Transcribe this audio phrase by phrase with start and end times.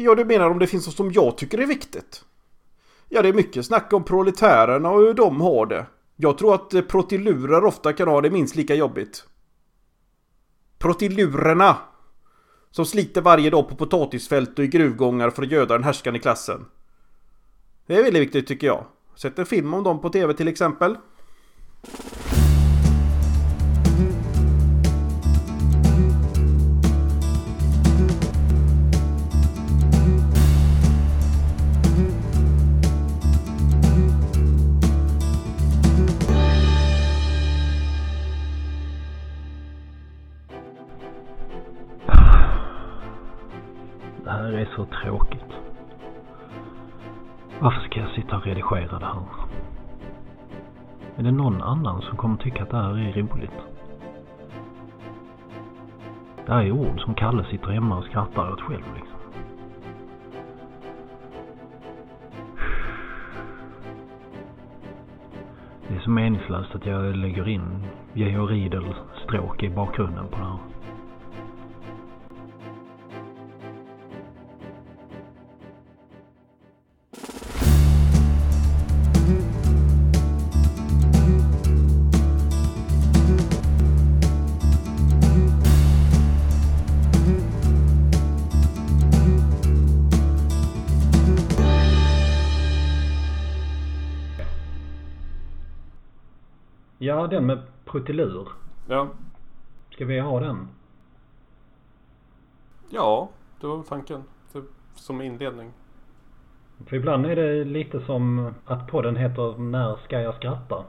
[0.00, 2.24] Ja, du menar om det finns något som jag tycker är viktigt?
[3.08, 5.86] Ja, det är mycket snack om proletärerna och hur de har det.
[6.16, 9.24] Jag tror att eh, protilurer ofta kan ha det minst lika jobbigt.
[10.78, 11.76] Protilurerna!
[12.70, 16.66] Som sliter varje dag på potatisfält och i gruvgångar för att göda den härskande klassen.
[17.86, 18.84] Det är väldigt viktigt tycker jag.
[19.16, 20.96] Sätt en film om dem på TV till exempel.
[44.78, 45.52] För tråkigt.
[47.60, 49.22] Varför ska jag sitta och redigera det här?
[51.16, 53.58] Är det någon annan som kommer tycka att det här är roligt?
[56.46, 59.18] Det här är ord som Kalle sitter hemma och skrattar åt själv liksom.
[65.88, 70.44] Det är så meningslöst att jag lägger in Georg Riedel stråk i bakgrunden på det
[70.44, 70.77] här.
[97.18, 98.48] Ja, den med prutilur.
[98.88, 99.08] Ja.
[99.90, 100.68] Ska vi ha den?
[102.90, 103.28] Ja,
[103.60, 104.22] det var tanken.
[104.52, 104.62] För,
[104.94, 105.72] som inledning.
[106.86, 110.84] För ibland är det lite som att podden heter När ska jag skratta?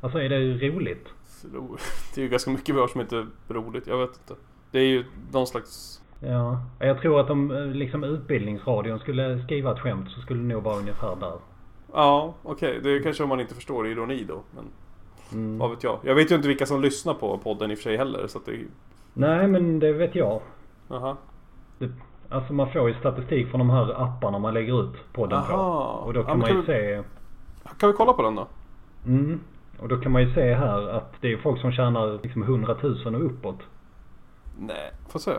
[0.00, 1.08] Alltså är det roligt?
[2.14, 3.86] Det är ju ganska mycket vi har som inte är roligt.
[3.86, 4.34] Jag vet inte.
[4.70, 6.02] Det är ju någon slags...
[6.20, 10.54] Ja, jag tror att om eh, liksom utbildningsradion skulle skriva ett skämt så skulle det
[10.54, 11.38] nog vara ungefär där.
[11.92, 12.80] Ja, okej.
[12.82, 14.42] Det är kanske om man inte förstår ironi då.
[14.54, 14.64] Men
[15.32, 15.58] Mm.
[15.58, 15.98] vad vet jag.
[16.02, 18.26] Jag vet ju inte vilka som lyssnar på podden i och för sig heller.
[18.26, 18.60] Så att det...
[19.14, 20.40] Nej, men det vet jag.
[20.88, 21.16] Aha.
[21.78, 21.90] Det,
[22.28, 25.52] alltså man får ju statistik från de här apparna man lägger ut podden på.
[25.52, 26.02] Aha.
[26.06, 27.02] Och då Ja, kan men man ju kan se...
[27.78, 28.46] Kan vi kolla på den då?
[29.06, 29.40] Mm.
[29.78, 32.76] Och då kan man ju se här att det är folk som tjänar liksom 100
[32.82, 33.58] 000 och uppåt.
[34.58, 35.32] Nej, får se.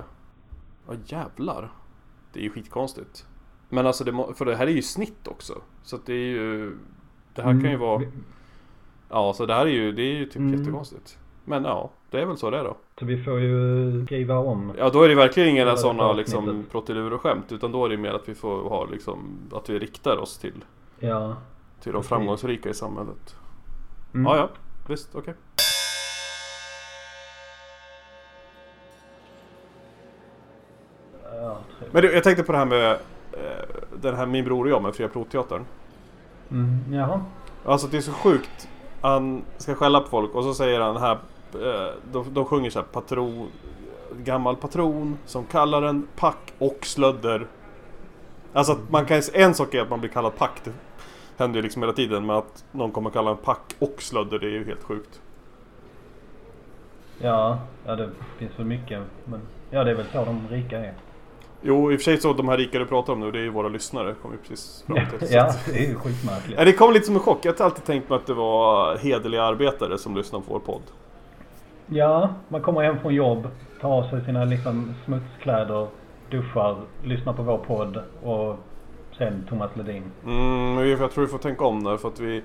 [0.87, 1.71] Ja jävlar.
[2.33, 3.25] Det är ju skitkonstigt.
[3.69, 5.53] Men alltså det, för det här är ju snitt också.
[5.83, 6.77] Så att det är ju...
[7.35, 8.01] Det här kan ju vara...
[9.13, 10.59] Ja, så det här är ju, det är ju typ Mm.
[10.59, 11.18] jättekonstigt.
[11.46, 12.75] Men ja, det är väl så det är då.
[13.00, 14.72] Så vi får ju skriva om.
[14.78, 17.51] Ja, då är det verkligen inga sådana liksom protilurer skämt.
[17.51, 20.66] Utan då är det mer att vi får ha liksom, att vi riktar oss till,
[21.00, 21.35] Ja.
[21.81, 22.09] till de Precis.
[22.09, 23.35] framgångsrika i samhället.
[24.13, 24.25] Mm.
[24.25, 24.50] Ja, ja.
[24.88, 25.34] Visst, okej.
[31.80, 31.94] trevligt.
[31.94, 32.97] Men du, jag tänkte på det här med eh,
[34.01, 35.66] den här Min bror och jag med Fria Provteatern.
[36.51, 36.94] Mm.
[36.94, 37.22] Jaha.
[37.66, 38.69] Alltså det är så sjukt.
[39.03, 41.17] Han ska skälla på folk och så säger han här.
[41.53, 43.47] Eh, de, de sjunger så här patron.
[44.17, 47.47] Gammal patron som kallar en pack och slödder.
[48.53, 50.61] Alltså att man kan, en sak är att man blir kallad pack.
[50.63, 50.73] Det
[51.37, 52.25] händer ju liksom hela tiden.
[52.25, 55.21] Men att någon kommer kalla en pack och slödder det är ju helt sjukt.
[57.21, 59.01] Ja, ja det finns väl mycket.
[59.25, 60.93] Men ja, det är väl så de rika är.
[61.66, 63.44] Jo i och för sig så de här rika du pratar om nu det är
[63.44, 64.16] ju våra lyssnare.
[64.22, 65.28] Kom vi precis fram till.
[65.31, 66.59] Ja, det är ju skitmärkligt.
[66.59, 67.40] Ja, det kom lite som en chock.
[67.46, 70.81] Jag har alltid tänkt mig att det var hederliga arbetare som lyssnar på vår podd.
[71.88, 73.47] Ja, man kommer hem från jobb,
[73.81, 75.88] tar av sig sina liksom smutskläder,
[76.29, 78.56] duschar, lyssnar på vår podd och
[79.18, 80.03] sen Thomas Ledin.
[80.25, 82.44] Mm, jag tror vi får tänka om där för att vi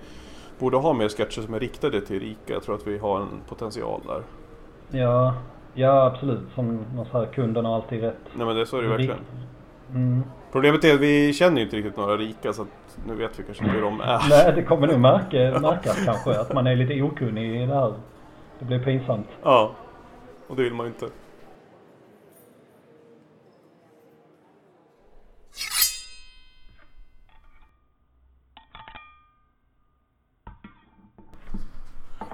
[0.58, 2.52] borde ha mer sketcher som är riktade till rika.
[2.52, 4.22] Jag tror att vi har en potential där.
[5.00, 5.34] Ja,
[5.74, 6.52] ja absolut.
[6.54, 8.18] Som så här kunden har alltid rätt.
[8.34, 9.18] Nej men det så är det verkligen.
[9.94, 10.22] Mm.
[10.52, 13.42] Problemet är att vi känner ju inte riktigt några rika så att nu vet vi
[13.42, 14.20] kanske inte hur de är.
[14.30, 17.94] Nej, det kommer nog märka, märkas kanske att man är lite okunnig i det här.
[18.58, 19.28] Det blir pinsamt.
[19.42, 19.72] Ja,
[20.46, 21.06] och det vill man ju inte.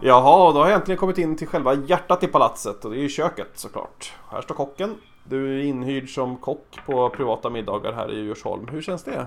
[0.06, 3.03] Jaha, då har jag äntligen kommit in till själva hjärtat i palatset och det är
[3.03, 4.12] ju köket såklart.
[4.31, 4.95] Här står kocken.
[5.25, 8.69] Du är inhyrd som kock på privata middagar här i Djursholm.
[8.69, 9.27] Hur känns det?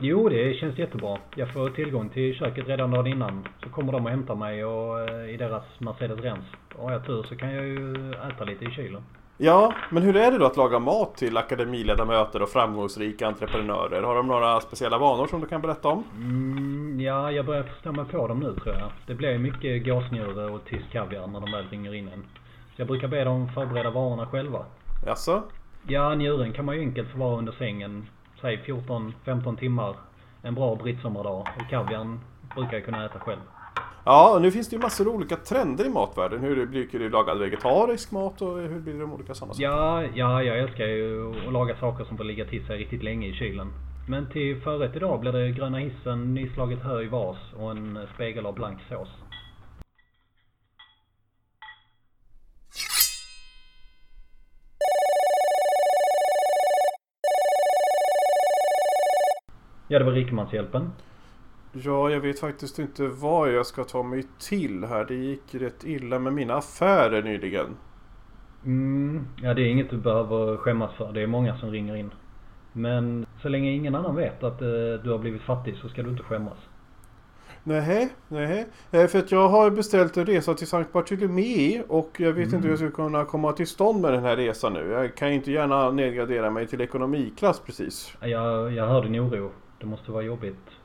[0.00, 1.18] Jo, det känns jättebra.
[1.34, 3.48] Jag får tillgång till köket redan dagen innan.
[3.62, 6.44] Så kommer de och hämtar mig och, eh, i deras Mercedes Renz.
[6.78, 9.02] Har jag tur så kan jag ju äta lite i kylen.
[9.40, 14.02] Ja, men hur är det då att laga mat till akademiledamöter och framgångsrika entreprenörer?
[14.02, 16.04] Har de några speciella vanor som du kan berätta om?
[16.16, 18.90] Mm, ja, jag börjar förstå mig på dem nu tror jag.
[19.06, 22.24] Det blir mycket gåsnjure och tysk kaviar när de väl ringer in en.
[22.76, 24.64] Så jag brukar be dem förbereda varorna själva.
[25.06, 25.42] Jaså?
[25.86, 28.06] Ja, njuren kan man ju enkelt förvara under sängen.
[28.40, 29.94] Säg 14-15 timmar.
[30.42, 31.40] En bra brittsommardag.
[31.40, 32.20] Och kaviarn
[32.54, 33.40] brukar jag kunna äta själv.
[34.10, 36.40] Ja, och nu finns det ju massor av olika trender i matvärlden.
[36.40, 39.64] Hur brukar du laga vegetarisk mat och hur blir det med olika sådana saker?
[39.64, 43.26] Ja, ja, jag älskar ju att laga saker som får ligga till sig riktigt länge
[43.26, 43.72] i kylen.
[44.08, 48.46] Men till förrätt idag blir det gröna hissen, nyslaget hö i vas och en spegel
[48.46, 49.08] av blank sås.
[59.88, 60.92] Ja, det var Rikemanshjälpen.
[61.72, 65.04] Ja, jag vet faktiskt inte vad jag ska ta mig till här.
[65.04, 67.76] Det gick rätt illa med mina affärer nyligen.
[68.64, 71.12] Mm, ja det är inget du behöver skämmas för.
[71.12, 72.10] Det är många som ringer in.
[72.72, 74.68] Men så länge ingen annan vet att eh,
[75.04, 76.58] du har blivit fattig så ska du inte skämmas.
[77.62, 78.66] Nej, nej.
[78.90, 82.56] Eh, För att jag har beställt en resa till Sankt Bartholomew och jag vet inte
[82.56, 84.88] hur jag ska kunna komma till stånd med den här resan nu.
[84.90, 88.16] Jag kan ju inte gärna nedgradera mig till ekonomiklass precis.
[88.20, 89.50] Jag, jag hör din oro.
[89.78, 90.77] Det måste vara jobbigt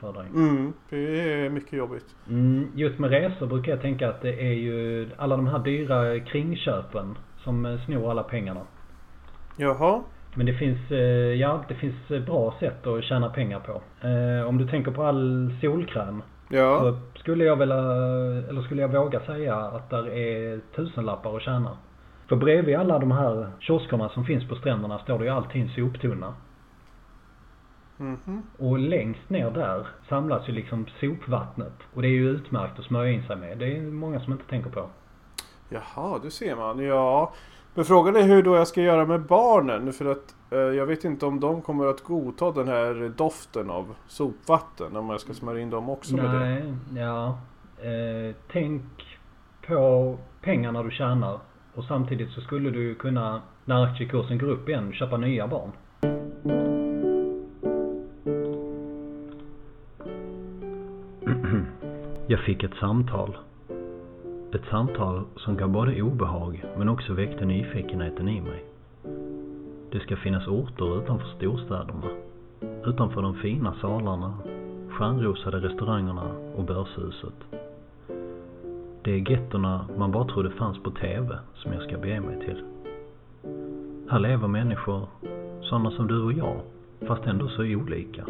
[0.00, 0.26] för dig.
[0.34, 2.06] Mm, det är mycket jobbigt.
[2.28, 6.20] Mm, just med resor brukar jag tänka att det är ju alla de här dyra
[6.20, 8.60] kringköpen som eh, snor alla pengarna.
[9.56, 10.02] Jaha.
[10.34, 10.98] Men det finns, eh,
[11.34, 13.82] ja, det finns eh, bra sätt att tjäna pengar på.
[14.48, 16.22] Om du tänker på all solkräm.
[16.48, 16.80] Ja.
[16.80, 17.76] Så skulle jag vilja,
[18.48, 21.76] eller skulle jag våga säga att där är tusenlappar att tjäna.
[22.28, 25.68] För bredvid alla de här kioskerna som finns på stränderna står det ju alltid en
[25.68, 26.34] soptunna.
[28.00, 28.42] Mhm.
[28.58, 31.72] Och längst ner där samlas ju liksom sopvattnet.
[31.94, 33.58] Och det är ju utmärkt att smörja in sig med.
[33.58, 34.86] Det är många som inte tänker på.
[35.68, 36.78] Jaha, du ser man.
[36.78, 37.32] Ja.
[37.74, 39.92] Men frågan är hur då jag ska göra med barnen.
[39.92, 43.94] För att eh, jag vet inte om de kommer att godta den här doften av
[44.06, 44.96] sopvatten.
[44.96, 46.38] Om jag ska smörja in dem också med det.
[46.38, 47.38] Nej, ja.
[47.82, 48.82] Eh, tänk
[49.66, 51.38] på pengarna du tjänar.
[51.74, 55.70] Och samtidigt så skulle du kunna, när aktiekursen går upp igen, köpa nya barn.
[62.30, 63.36] Jag fick ett samtal.
[64.52, 68.64] Ett samtal som gav både obehag men också väckte nyfikenheten i mig.
[69.90, 72.06] Det ska finnas orter utanför storstäderna.
[72.84, 74.34] Utanför de fina salarna,
[74.90, 77.34] stjärnrosade restaurangerna och börshuset.
[79.02, 82.62] Det är gettorna man bara trodde fanns på TV som jag ska bege mig till.
[84.10, 85.08] Här lever människor,
[85.62, 86.60] sådana som du och jag,
[87.00, 88.24] fast ändå så olika.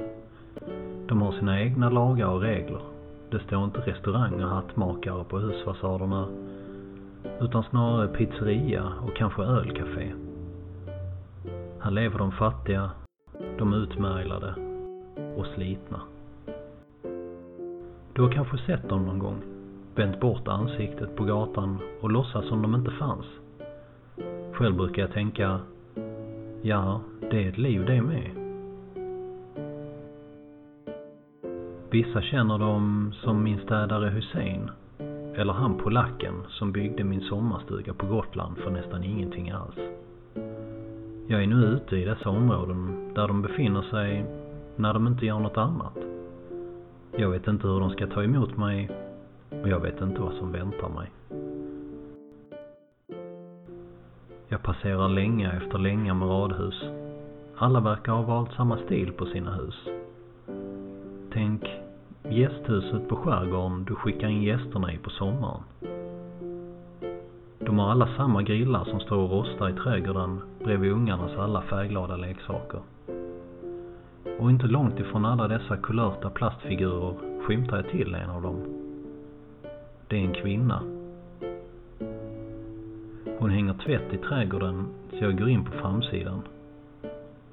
[1.06, 2.89] De har sina egna lagar och regler.
[3.30, 6.28] Det står inte restaurang och hattmakare på husfasaderna
[7.40, 10.12] utan snarare pizzeria och kanske ölcafé.
[11.80, 12.90] Här lever de fattiga,
[13.58, 14.54] de utmärglade
[15.36, 16.00] och slitna.
[18.12, 19.42] Du har kanske sett dem någon gång,
[19.94, 23.26] vänt bort ansiktet på gatan och låtsas som de inte fanns.
[24.52, 25.60] Själv brukar jag tänka,
[26.62, 27.00] ja,
[27.30, 28.39] det är ett liv det med.
[31.92, 34.70] Vissa känner dem som min städare Hussein.
[35.34, 39.76] Eller han polacken som byggde min sommarstuga på Gotland för nästan ingenting alls.
[41.26, 44.24] Jag är nu ute i dessa områden där de befinner sig
[44.76, 45.98] när de inte gör något annat.
[47.16, 48.90] Jag vet inte hur de ska ta emot mig
[49.62, 51.10] och jag vet inte vad som väntar mig.
[54.48, 56.84] Jag passerar länga efter länga med radhus.
[57.56, 59.88] Alla verkar ha valt samma stil på sina hus.
[61.32, 61.64] Tänk
[62.28, 65.60] gästhuset på skärgården du skickar in gästerna i på sommaren.
[67.58, 72.16] De har alla samma grillar som står och rostar i trädgården bredvid ungarnas alla färgglada
[72.16, 72.80] leksaker.
[74.38, 78.56] Och inte långt ifrån alla dessa kulörta plastfigurer skymtar jag till en av dem.
[80.08, 80.82] Det är en kvinna.
[83.38, 86.42] Hon hänger tvätt i trädgården så jag går in på framsidan.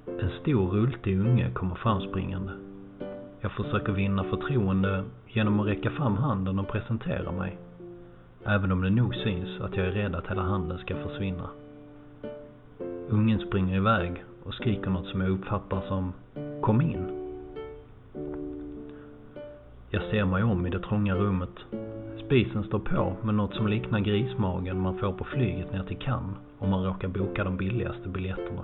[0.06, 2.67] En stor rultig unge kommer framspringande.
[3.42, 7.58] Jag försöker vinna förtroende genom att räcka fram handen och presentera mig.
[8.46, 11.50] Även om det nog syns att jag är rädd att hela handen ska försvinna.
[13.10, 16.14] Ungen springer iväg och skriker något som jag uppfattar som
[16.62, 17.18] Kom in.
[19.90, 21.60] Jag ser mig om i det trånga rummet.
[22.26, 26.38] Spisen står på med något som liknar grismagen man får på flyget ner till Cannes
[26.60, 28.64] om man råkar boka de billigaste biljetterna.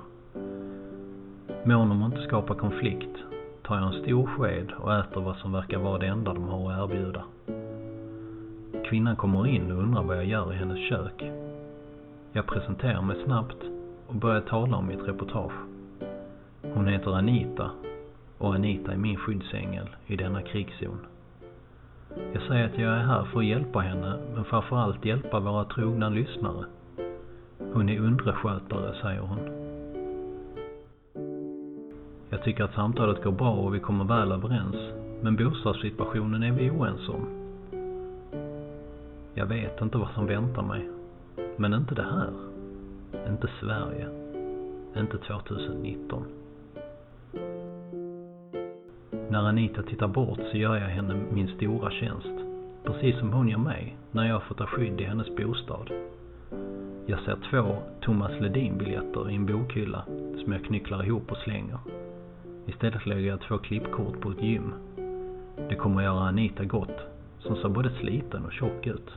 [1.64, 3.18] Mån om att inte skapa konflikt
[3.64, 6.72] tar jag en stor sked och äter vad som verkar vara det enda de har
[6.72, 7.24] att erbjuda.
[8.86, 11.24] Kvinnan kommer in och undrar vad jag gör i hennes kök.
[12.32, 13.58] Jag presenterar mig snabbt
[14.08, 15.54] och börjar tala om mitt reportage.
[16.74, 17.72] Hon heter Anita
[18.38, 21.00] och Anita är min skyddsängel i denna krigszon.
[22.34, 26.10] Jag säger att jag är här för att hjälpa henne, men framförallt hjälpa våra trogna
[26.10, 26.66] lyssnare.
[27.74, 29.63] Hon är underskötare, säger hon.
[32.34, 34.76] Jag tycker att samtalet går bra och vi kommer väl överens.
[35.22, 37.28] Men bostadssituationen är vi oense om.
[39.34, 40.90] Jag vet inte vad som väntar mig.
[41.58, 42.30] Men inte det här.
[43.30, 44.08] Inte Sverige.
[44.98, 46.24] Inte 2019.
[49.30, 52.46] När Anita tittar bort så gör jag henne min stora tjänst.
[52.84, 55.90] Precis som hon gör mig när jag får ta skydd i hennes bostad.
[57.06, 60.04] Jag ser två Thomas Ledin-biljetter i en bokhylla
[60.44, 61.80] som jag knycklar ihop och slänger.
[62.66, 64.74] Istället lägger jag två klippkort på ett gym.
[65.70, 66.98] Det kommer att göra Anita gott,
[67.40, 69.10] som ser både sliten och tjock ut.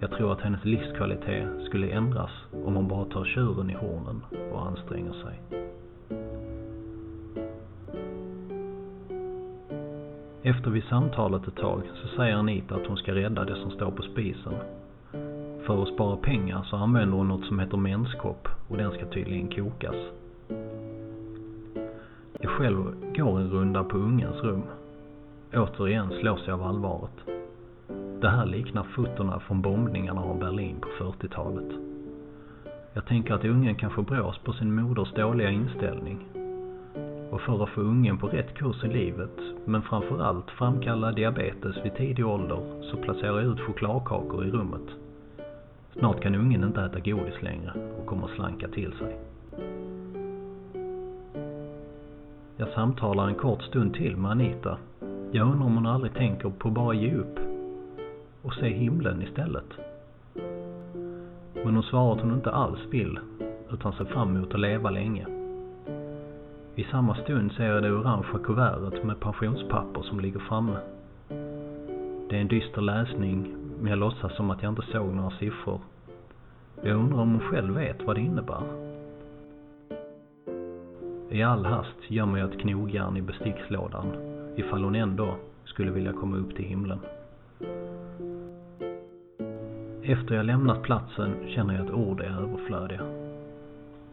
[0.00, 2.30] Jag tror att hennes livskvalitet skulle ändras
[2.64, 5.40] om hon bara tar tjuren i hornen och anstränger sig.
[10.42, 13.90] Efter vi samtalat ett tag så säger Anita att hon ska rädda det som står
[13.90, 14.54] på spisen.
[15.66, 19.48] För att spara pengar så använder hon något som heter menskopp och den ska tydligen
[19.48, 19.96] kokas.
[22.46, 24.62] Jag själv går en runda på ungens rum.
[25.54, 27.12] Återigen slås jag av allvaret.
[28.20, 31.72] Det här liknar fotona från bombningarna av Berlin på 40-talet.
[32.92, 36.18] Jag tänker att ungen kan få brås på sin moders dåliga inställning.
[37.30, 41.94] Och för att få ungen på rätt kurs i livet, men framförallt framkalla diabetes vid
[41.94, 44.88] tidig ålder, så placerar jag ut chokladkakor i rummet.
[45.92, 49.16] Snart kan ungen inte äta godis längre och kommer slanka till sig.
[52.58, 54.78] Jag samtalar en kort stund till med Anita.
[55.32, 57.38] Jag undrar om hon aldrig tänker på att bara ge upp
[58.42, 59.64] och se himlen istället.
[61.54, 63.18] Men hon svarar att hon inte alls vill,
[63.72, 65.26] utan ser fram emot att leva länge.
[66.74, 70.78] I samma stund ser jag det orangea kuvertet med pensionspapper som ligger framme.
[72.28, 75.80] Det är en dyster läsning, men jag låtsas som att jag inte såg några siffror.
[76.82, 78.85] Jag undrar om hon själv vet vad det innebär.
[81.30, 84.06] I all hast gömmer jag ett knogjärn i bestickslådan
[84.56, 86.98] ifall hon ändå skulle vilja komma upp till himlen.
[90.02, 93.00] Efter jag lämnat platsen känner jag att ord är överflödiga.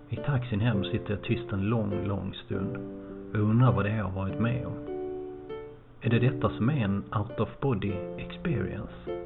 [0.10, 2.77] I taxin hem sitter jag tyst en lång, lång stund
[3.34, 4.74] och undrar vad det är jag har varit med om.
[6.01, 9.24] Är det detta som är en out of body experience?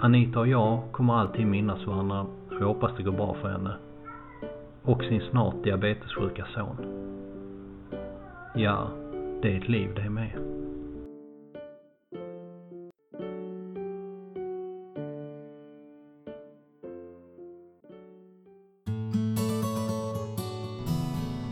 [0.00, 3.74] Anita och jag kommer alltid minnas varandra och jag hoppas det går bra för henne.
[4.86, 6.76] Och sin snart diabetessjuka son.
[8.54, 8.88] Ja,
[9.42, 10.30] det är ett liv det med.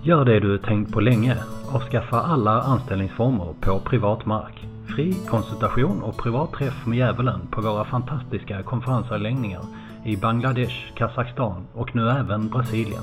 [0.05, 1.37] Gör det du tänkt på länge.
[1.73, 4.67] Avskaffa alla anställningsformer på privat mark.
[4.97, 9.62] Fri konsultation och privat träff med djävulen på våra fantastiska konferensanläggningar
[10.04, 13.02] i Bangladesh, Kazakstan och nu även Brasilien.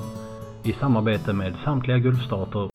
[0.62, 2.68] I samarbete med samtliga gulfstater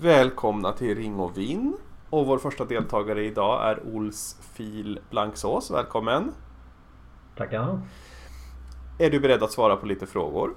[0.00, 1.76] Välkomna till Ring och Vinn.
[2.10, 5.70] Och vår första deltagare idag är Ols Fil Blanksås.
[5.70, 6.32] Välkommen!
[7.36, 7.78] Tackar.
[8.98, 10.54] Är du beredd att svara på lite frågor?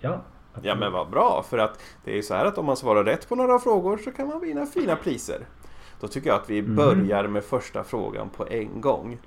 [0.00, 0.22] Ja.
[0.62, 3.04] Ja men vad bra, för att det är ju så här att om man svarar
[3.04, 5.46] rätt på några frågor så kan man vinna fina priser.
[6.00, 9.18] Då tycker jag att vi börjar med första frågan på en gång.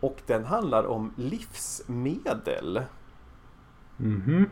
[0.00, 2.82] Och den handlar om livsmedel.
[3.96, 4.50] Mhm.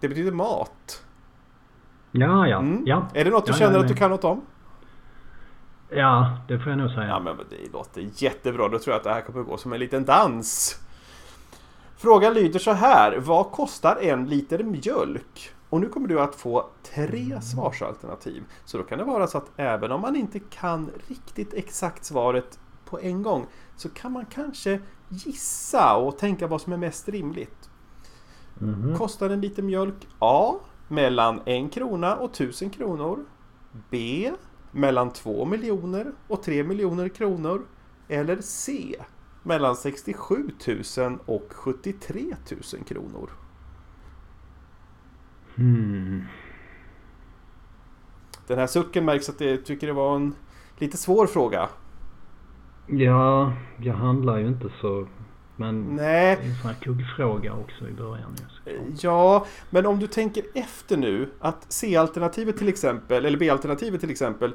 [0.00, 1.04] Det betyder mat.
[2.12, 2.58] Ja, ja.
[2.58, 2.82] Mm.
[2.86, 3.08] ja.
[3.14, 4.40] Är det något du Ja, känner ja, att du kan något om?
[5.88, 7.08] Ja, det får jag nog säga.
[7.08, 8.68] Ja men det låter jättebra.
[8.68, 10.80] Då tror jag att det här kommer gå som en liten dans.
[12.02, 13.18] Frågan lyder så här.
[13.18, 15.50] Vad kostar en liter mjölk?
[15.68, 18.42] Och nu kommer du att få tre svarsalternativ.
[18.64, 22.58] Så då kan det vara så att även om man inte kan riktigt exakt svaret
[22.84, 27.70] på en gång så kan man kanske gissa och tänka vad som är mest rimligt.
[28.58, 28.96] Mhm.
[28.98, 30.54] Kostar en liter mjölk A.
[30.88, 33.24] Mellan en krona och tusen kronor.
[33.90, 34.30] B.
[34.72, 37.66] Mellan 2 miljoner och 3 miljoner kronor.
[38.08, 38.96] Eller C.
[39.42, 40.50] Mellan 67
[40.96, 42.36] 000 och 73
[42.74, 43.30] 000 kronor.
[45.54, 46.24] Hmm.
[48.46, 50.34] Den här sucken märks att jag tycker det var en
[50.78, 51.68] lite svår fråga.
[52.86, 55.06] Ja, jag handlar ju inte så...
[55.56, 58.36] Men Nej, det är en sån här kuggfråga också i början.
[59.00, 64.54] ja, men om du tänker efter nu att C-alternativet till exempel, eller B-alternativet till exempel,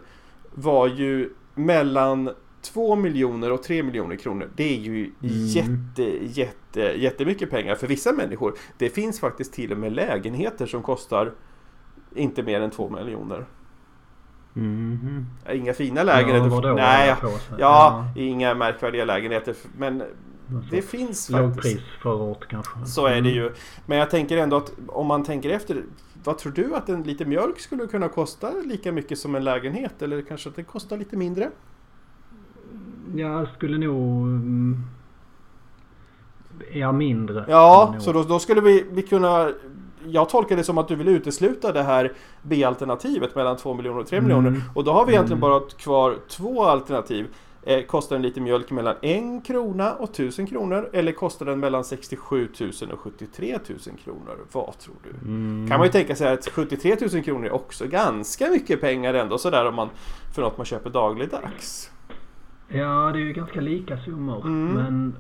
[0.53, 2.29] var ju mellan
[2.73, 4.49] 2 miljoner och 3 miljoner kronor.
[4.55, 8.53] Det är ju jätte, jätte, jättemycket pengar för vissa människor.
[8.77, 11.31] Det finns faktiskt till och med lägenheter som kostar
[12.15, 13.45] inte mer än 2 miljoner.
[14.53, 15.25] Mhm.
[15.53, 16.47] Inga fina lägenheter.
[16.47, 16.73] Ja, vadå?
[16.73, 17.57] Nej, sig.
[17.59, 19.55] ja, inga märkvärdiga lägenheter.
[19.77, 19.97] Men
[20.47, 21.65] Någon det finns faktiskt.
[21.75, 22.85] Lågprisförort kanske.
[22.85, 23.33] Så är det Mm.
[23.33, 23.51] ju.
[23.85, 25.83] Men jag tänker ändå att om man tänker efter.
[26.23, 30.01] Vad tror du att en liter mjölk skulle kunna kosta lika mycket som en lägenhet?
[30.01, 31.49] Eller kanske att det kostar lite mindre?
[33.15, 34.23] Jag skulle nog...
[34.27, 34.77] mm,
[36.71, 37.45] Ja, mindre.
[37.47, 39.51] Ja, så då, då skulle vi, vi kunna...
[40.07, 44.07] Jag tolkar det som att du vill utesluta det här B-alternativet mellan 2 miljoner och
[44.07, 44.27] 3 Mm.
[44.27, 44.61] miljoner.
[44.75, 45.49] Och då har vi egentligen Mm.
[45.59, 47.27] bara kvar två alternativ.
[47.63, 50.89] Eh, kostar en liter mjölk mellan 1 krona och 1000 kronor?
[50.93, 54.37] Eller kostar den mellan 67 000 och 73 000 kronor?
[54.51, 55.09] Vad tror du?
[55.29, 55.67] Mm.
[55.69, 59.37] Kan man ju tänka sig att 73 000 kronor är också ganska mycket pengar ändå
[59.37, 59.89] sådär om man
[60.35, 61.91] för något man köper dagligdags.
[62.67, 64.45] Ja, det är ju ganska lika summor.
[64.45, 64.73] Mm.
[64.73, 65.15] Men...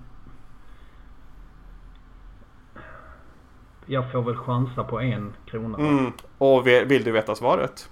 [3.85, 5.77] Jag får väl chansa på en krona.
[5.77, 6.11] Mm.
[6.37, 7.89] Och vi- vill du veta svaret?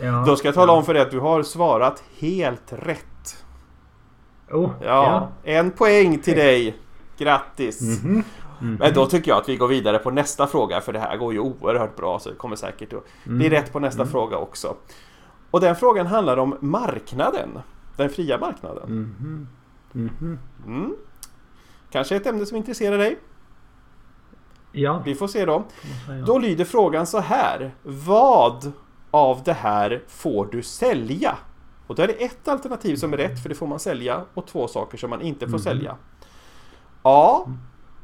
[0.00, 3.44] Ja, Då ska jag tala om för dig att du har svarat helt rätt.
[4.50, 6.76] Oh, Ja, en poäng till dig.
[7.18, 8.04] Grattis!
[8.04, 8.22] Mhm.
[8.60, 8.74] Mhm.
[8.80, 11.32] Men då tycker jag att vi går vidare på nästa fråga för det här går
[11.32, 13.50] ju oerhört bra så det kommer säkert att bli Mm.
[13.50, 14.12] rätt på nästa Mm.
[14.12, 14.74] fråga också.
[15.50, 17.48] Och den frågan handlar om marknaden.
[17.96, 18.90] Den fria marknaden.
[18.90, 19.48] Mhm.
[19.92, 20.38] Mhm.
[20.66, 20.96] Mm.
[21.90, 23.18] Kanske ett ämne som intresserar dig?
[24.72, 25.64] Ja, Vi får se då.
[26.26, 27.74] Då lyder frågan så här.
[27.82, 28.72] Vad
[29.10, 31.36] av det här får du sälja?
[31.86, 34.46] Och då är det ett alternativ som är rätt för det får man sälja och
[34.46, 35.58] två saker som man inte får Mhm.
[35.58, 35.96] sälja.
[37.02, 37.48] A.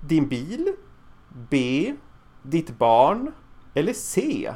[0.01, 0.67] Din bil.
[1.51, 1.95] B.
[2.43, 3.33] Ditt barn.
[3.75, 4.51] Eller C.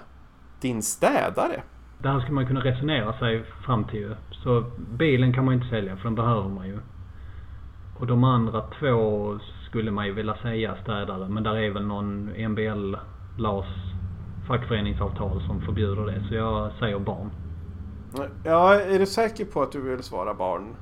[0.61, 1.63] Din städare.
[1.99, 4.15] Det här ska man kunna resonera sig fram till ju.
[4.31, 6.79] Så bilen kan man inte sälja för den behöver man ju.
[7.99, 9.39] Och de andra två
[9.69, 11.29] skulle man ju vilja säga städare.
[11.29, 12.97] Men där är väl någon MBL,
[13.39, 13.67] LAS,
[14.49, 16.25] fackföreningsavtal som förbjuder det.
[16.29, 17.31] Så jag säger barn.
[18.45, 20.75] Ja, är du säker på att du vill svara barn?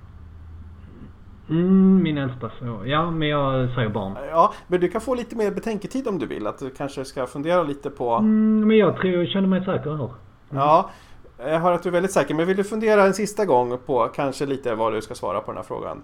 [1.50, 2.82] Mm, min äldsta så.
[2.86, 4.16] Ja, men jag säger barn.
[4.30, 6.46] Ja, men du kan få lite mer betänketid om du vill.
[6.46, 8.14] Att du kanske ska fundera lite på...
[8.14, 10.10] Mm, men jag tror jag känner mig säker här.
[10.50, 10.90] Ja,
[11.38, 12.34] jag hör att du är väldigt säker.
[12.34, 15.50] Men vill du fundera en sista gång på kanske lite vad du ska svara på
[15.50, 16.02] den här frågan?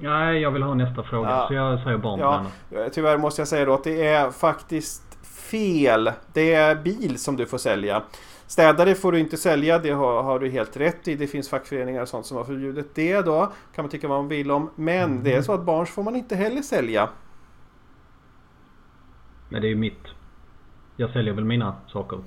[0.00, 1.30] Nej, jag vill ha nästa fråga.
[1.30, 1.44] Ja.
[1.48, 4.30] Så jag säger barn på Ja, eh, tyvärr måste jag säga då att det är
[4.30, 6.10] faktiskt fel.
[6.32, 8.02] Det är bil som du får sälja.
[8.46, 11.16] Städare får du inte sälja, det har, har du helt rätt i.
[11.16, 13.52] Det finns fackföreningar och sånt som har förbjudit det då.
[13.74, 14.70] Kan man tycka vad man vill om.
[14.74, 17.08] Men det är så att barn får man inte heller sälja.
[19.48, 20.06] Men det är ju mitt.
[20.96, 22.18] Jag säljer väl mina saker.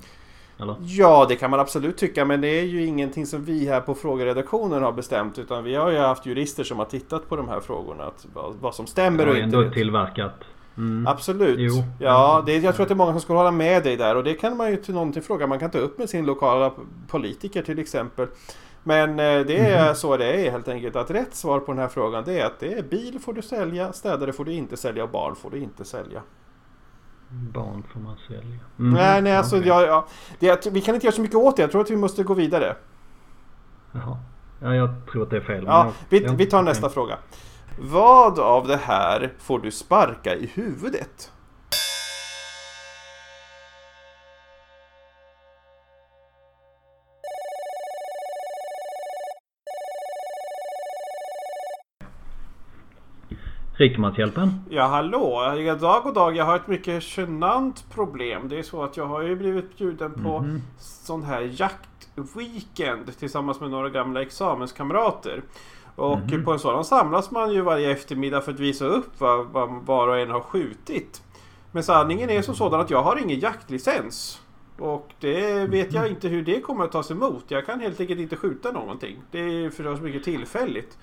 [0.60, 0.76] Eller?
[0.80, 3.94] Ja, det kan man absolut tycka, men det är ju ingenting som vi här på
[3.94, 5.38] frågeredaktionen har bestämt.
[5.38, 8.04] Utan vi har ju haft jurister som har tittat på de här frågorna.
[8.04, 9.58] Att, vad, vad som stämmer och inte.
[9.58, 10.34] ändå tillverkat.
[10.76, 11.06] Mm.
[11.06, 11.56] Absolut.
[11.58, 11.72] Jo.
[12.00, 14.24] Ja, det, jag tror att det är många som skulle hålla med dig där och
[14.24, 15.46] det kan man ju till någonting fråga.
[15.46, 16.72] Man kan ta upp med sin lokala
[17.08, 18.26] politiker till exempel.
[18.82, 19.94] Men eh, det är Mhm.
[19.94, 20.96] så det är helt enkelt.
[20.96, 23.42] Att rätt svar på den här frågan det är att det är bil får du
[23.42, 26.22] sälja, städare får du inte sälja och barn får du inte sälja.
[27.52, 28.58] Barn får man sälja.
[28.76, 29.68] Nej, nej, alltså okej.
[29.68, 30.06] jag, ja,
[30.38, 31.62] det, vi kan inte göra så mycket åt det.
[31.62, 32.76] Jag tror att vi måste gå vidare.
[33.92, 34.18] Jaha.
[34.62, 35.64] Ja, jag tror att det är fel.
[35.66, 37.18] Ja, jag- vi, ja, vi tar nästa fråga.
[37.80, 41.32] Vad av det här får du sparka i huvudet?
[53.78, 54.50] Rikemanshjälpen?
[54.70, 55.54] Ja, hallå!
[55.58, 56.36] Ja, dag och dag.
[56.36, 58.48] Jag har ett mycket genant problem.
[58.48, 60.62] Det är så att jag har ju blivit bjuden på Mhm.
[60.78, 65.42] sån här jaktweekend tillsammans med några gamla examenskamrater.
[65.96, 66.44] Och Mhm.
[66.44, 70.08] på en sådan samlas man ju varje eftermiddag för att visa upp vad, vad var
[70.08, 71.22] och en har skjutit.
[71.72, 74.40] Men sanningen är som sådan att jag har ingen jaktlicens.
[74.78, 77.44] Och det vet jag inte hur det kommer att tas emot.
[77.48, 79.16] Jag kan helt enkelt inte skjuta någonting.
[79.30, 80.98] Det är förstås mycket tillfälligt.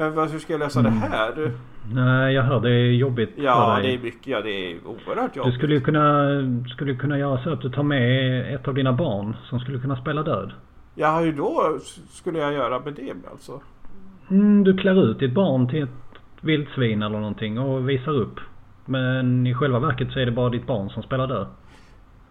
[0.00, 1.52] Men hur ska jag lösa det här?
[1.92, 3.82] Nej, jag hör det är jobbigt för Ja, dig.
[3.82, 4.26] det är mycket.
[4.26, 5.54] Ja, det är oerhört Du jobbigt.
[5.54, 6.26] skulle ju kunna,
[6.68, 9.96] skulle kunna göra så att du tar med ett av dina barn som skulle kunna
[9.96, 10.52] spela död.
[10.94, 11.78] Ja, hur då
[12.10, 13.60] skulle jag göra med det alltså?
[14.30, 15.90] Mm, du klär ut ditt barn till ett
[16.40, 18.40] vildsvin eller någonting och visar upp.
[18.84, 21.46] Men i själva verket så är det bara ditt barn som spelar död.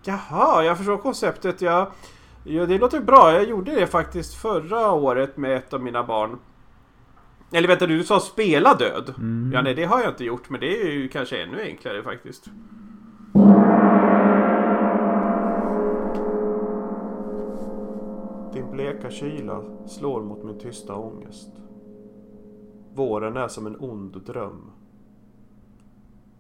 [0.05, 1.61] Jaha, jag förstår konceptet.
[1.61, 1.91] Ja,
[2.43, 3.33] ja, det låter bra.
[3.33, 6.37] Jag gjorde det faktiskt förra året med ett av mina barn.
[7.51, 9.13] Eller vänta, du sa spela död?
[9.17, 9.51] Mm.
[9.53, 10.49] Ja, nej, det har jag inte gjort.
[10.49, 12.45] Men det är ju kanske ännu enklare faktiskt.
[18.53, 21.49] Din bleka kyla slår mot min tysta ångest.
[22.93, 24.71] Våren är som en ond dröm.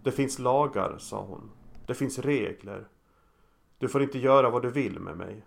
[0.03, 1.51] Det finns lagar, sa hon.
[1.87, 2.87] Det finns regler.
[3.77, 5.45] Du får inte göra vad du vill med mig.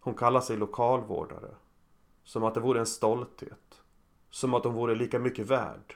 [0.00, 1.54] Hon kallar sig lokalvårdare.
[2.24, 3.65] Som att det vore en stolthet.
[4.36, 5.94] Som att hon vore lika mycket värd.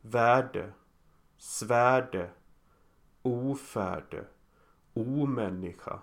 [0.00, 0.72] Värde.
[1.36, 2.30] Svärde.
[3.22, 4.24] Ofärde.
[4.94, 5.98] Omänniska.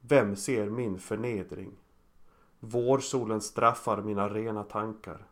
[0.00, 1.72] Vem ser min förnedring?
[2.60, 5.26] Vårsolen straffar mina rena tankar.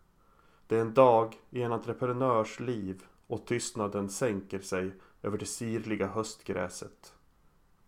[0.67, 6.07] Det är en dag i en entreprenörs liv och tystnaden sänker sig över det sirliga
[6.07, 7.15] höstgräset.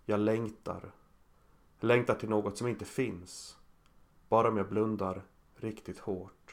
[0.05, 0.93] Jag längtar.
[1.81, 3.59] Längtar till något som inte finns.
[4.29, 5.23] Bara om jag blundar
[5.55, 6.44] riktigt hårt.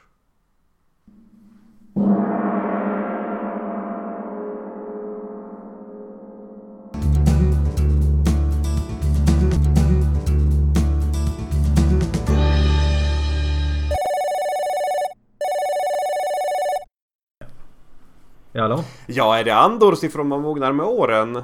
[18.62, 18.84] Ja, hallå?
[19.08, 21.44] Ja, är det Andors ifrån Man mognar med åren?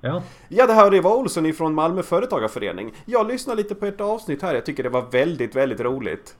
[0.00, 0.22] Ja.
[0.48, 2.92] Ja, det här är Eva Olsson ifrån Malmö Företagarförening.
[3.04, 4.54] Jag lyssnade lite på ett avsnitt här.
[4.54, 6.36] Jag tycker det var väldigt, väldigt roligt.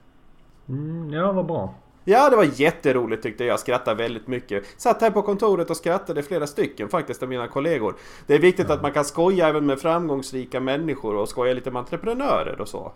[0.69, 1.73] Mm, ja, vad bra.
[2.03, 3.59] Ja, det var jätteroligt tyckte jag.
[3.59, 4.63] Skrattade väldigt mycket.
[4.77, 7.95] Satt här på kontoret och skrattade flera stycken faktiskt av mina kollegor.
[8.27, 11.79] Det är viktigt att man kan skoja även med framgångsrika människor och skoja lite med
[11.79, 12.91] entreprenörer och så.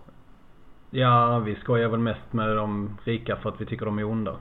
[0.89, 4.35] Ja, vi skojar väl mest med de rika för att vi tycker de är onda.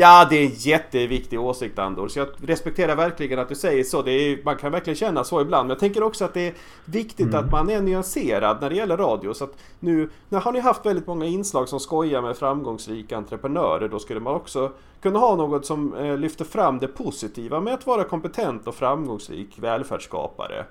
[0.00, 2.08] Ja, det är en jätteviktig åsikt Andor.
[2.08, 4.02] Så jag respekterar verkligen att du säger så.
[4.02, 5.66] Det är, man kan verkligen känna så ibland.
[5.66, 7.44] Men jag tänker också att det är viktigt Mm.
[7.44, 9.34] att man är nyanserad när det gäller radio.
[9.34, 13.88] Så att nu, nu har ni haft väldigt många inslag som skojar med framgångsrika entreprenörer.
[13.88, 17.86] Då skulle man också kunna ha något som eh, lyfter fram det positiva med att
[17.86, 20.64] vara kompetent och framgångsrik välfärdsskapare.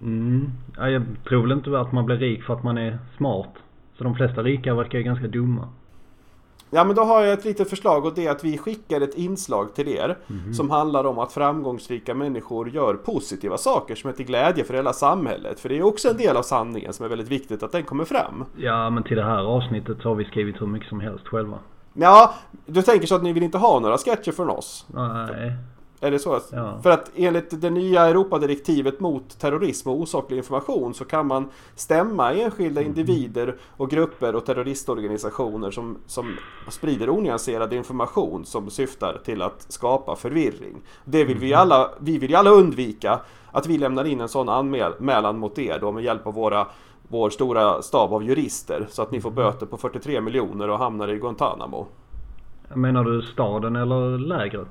[0.00, 0.50] Mm.
[0.76, 3.54] Ja, jag tror väl inte att man blir rik för att man är smart.
[3.98, 5.68] Så de flesta rika verkar ju ganska dumma.
[6.70, 9.14] Ja men då har jag ett litet förslag och det är att vi skickar ett
[9.14, 10.16] inslag till er
[10.56, 14.92] som handlar om att framgångsrika människor gör positiva saker som är till glädje för hela
[14.92, 15.60] samhället.
[15.60, 18.04] För det är också en del av sanningen som är väldigt viktigt att den kommer
[18.04, 18.44] fram.
[18.56, 21.58] Ja, men till det här avsnittet så har vi skrivit hur mycket som helst själva.
[21.94, 22.34] Ja,
[22.66, 24.86] du tänker så att ni vill inte ha några sketcher från oss?
[24.88, 25.56] Nej.
[26.02, 26.40] Är det så?
[26.52, 26.78] Ja.
[26.82, 32.32] För att enligt det nya Europadirektivet mot terrorism och osaklig information så kan man stämma
[32.32, 36.36] enskilda individer och grupper och terroristorganisationer som, som
[36.68, 40.82] sprider onyanserad information som syftar till att skapa förvirring.
[41.04, 43.20] Det vill vi alla, vi vill ju alla undvika
[43.52, 46.66] att vi lämnar in en sån anmälan mot er då med hjälp av våra
[47.08, 51.08] vår stora stab av jurister så att ni får böter på 43 miljoner och hamnar
[51.08, 51.86] i Guantanamo.
[52.74, 54.68] Menar du staden eller lägret?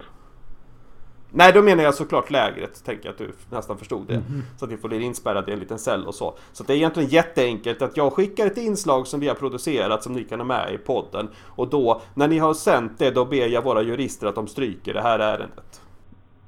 [1.31, 2.83] Nej, då menar jag såklart lägret.
[2.85, 4.21] Tänker jag att du nästan förstod det.
[4.57, 6.37] Så att vi får bli inspärrade i en liten cell och så.
[6.53, 10.13] Så det är egentligen jätteenkelt att jag skickar ett inslag som vi har producerat som
[10.13, 11.29] ni kan ha med i podden.
[11.45, 14.93] Och då, när ni har sänt det, då ber jag våra jurister att de stryker
[14.93, 15.81] det här ärendet.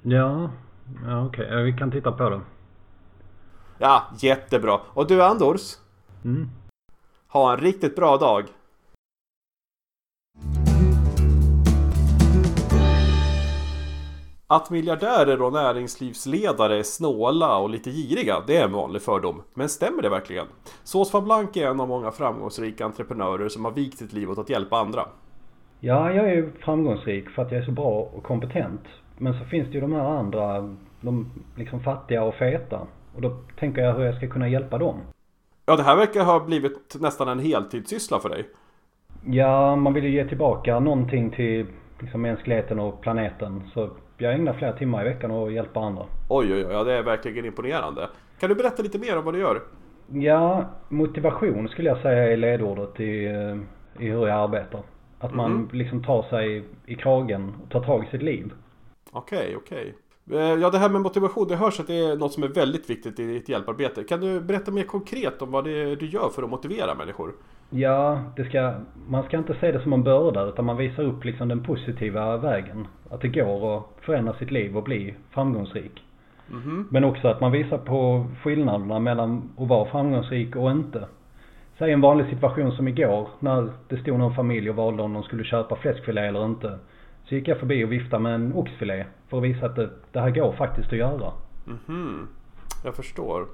[0.01, 0.49] Ja,
[1.07, 1.47] ja okej.
[1.51, 2.41] Ja, Vi kan titta på det.
[3.77, 4.79] Ja, jättebra.
[4.87, 5.75] Och du Anders,
[6.23, 6.49] Mm.
[7.27, 8.45] ha en riktigt bra dag.
[14.51, 19.41] Att miljardärer och näringslivsledare är snåla och lite giriga, det är en vanlig fördom.
[19.53, 20.45] Men stämmer det verkligen?
[20.83, 24.37] Sås van Blank är en av många framgångsrika entreprenörer som har vikt sitt liv åt
[24.37, 25.05] att hjälpa andra.
[25.79, 28.81] Ja, jag är framgångsrik för att jag är så bra och kompetent.
[29.17, 32.79] Men så finns det ju de här andra, de liksom fattiga och feta.
[33.15, 34.95] Och då tänker jag hur jag ska kunna hjälpa dem.
[35.65, 38.45] Ja, det här verkar ha blivit nästan en heltidssyssla för dig.
[39.25, 41.65] Ja, man vill ju ge tillbaka någonting till
[41.99, 43.63] liksom mänskligheten och planeten.
[43.73, 43.89] Så
[44.21, 46.03] jag ägnar flera timmar i veckan och hjälper andra.
[46.29, 48.09] Oj, oj, oj, ja, det är verkligen imponerande.
[48.39, 49.61] Kan du berätta lite mer om vad du gör?
[50.13, 54.81] Ja, motivation skulle jag säga är ledordet i, eh, i hur jag arbetar.
[55.19, 55.69] Att man Mhm.
[55.71, 58.51] liksom tar sig i kragen och tar tag i sitt liv.
[59.11, 59.93] Okej, okej.
[60.31, 62.89] Eh, Ja, det här med motivation, det hörs att det är något som är väldigt
[62.89, 64.03] viktigt i ditt hjälparbete.
[64.03, 67.33] Kan du berätta mer konkret om vad det är du gör för att motivera människor?
[67.73, 68.73] Ja, det ska,
[69.07, 72.37] man ska inte se det som en börda utan man visar upp liksom den positiva
[72.37, 72.87] vägen.
[73.09, 76.03] Att det går att förändra sitt liv och bli framgångsrik.
[76.47, 76.87] Mhm.
[76.91, 81.07] Men också att man visar på skillnaderna mellan att vara framgångsrik och inte.
[81.77, 85.23] Säg en vanlig situation som igår när det stod någon familj och valde om de
[85.23, 86.79] skulle köpa fläskfilé eller inte.
[87.23, 90.19] Så gick jag förbi och viftade med en oxfilé för att visa att det, det
[90.19, 91.31] här går faktiskt att göra.
[91.65, 92.27] Mhm.
[92.83, 93.45] Jag förstår.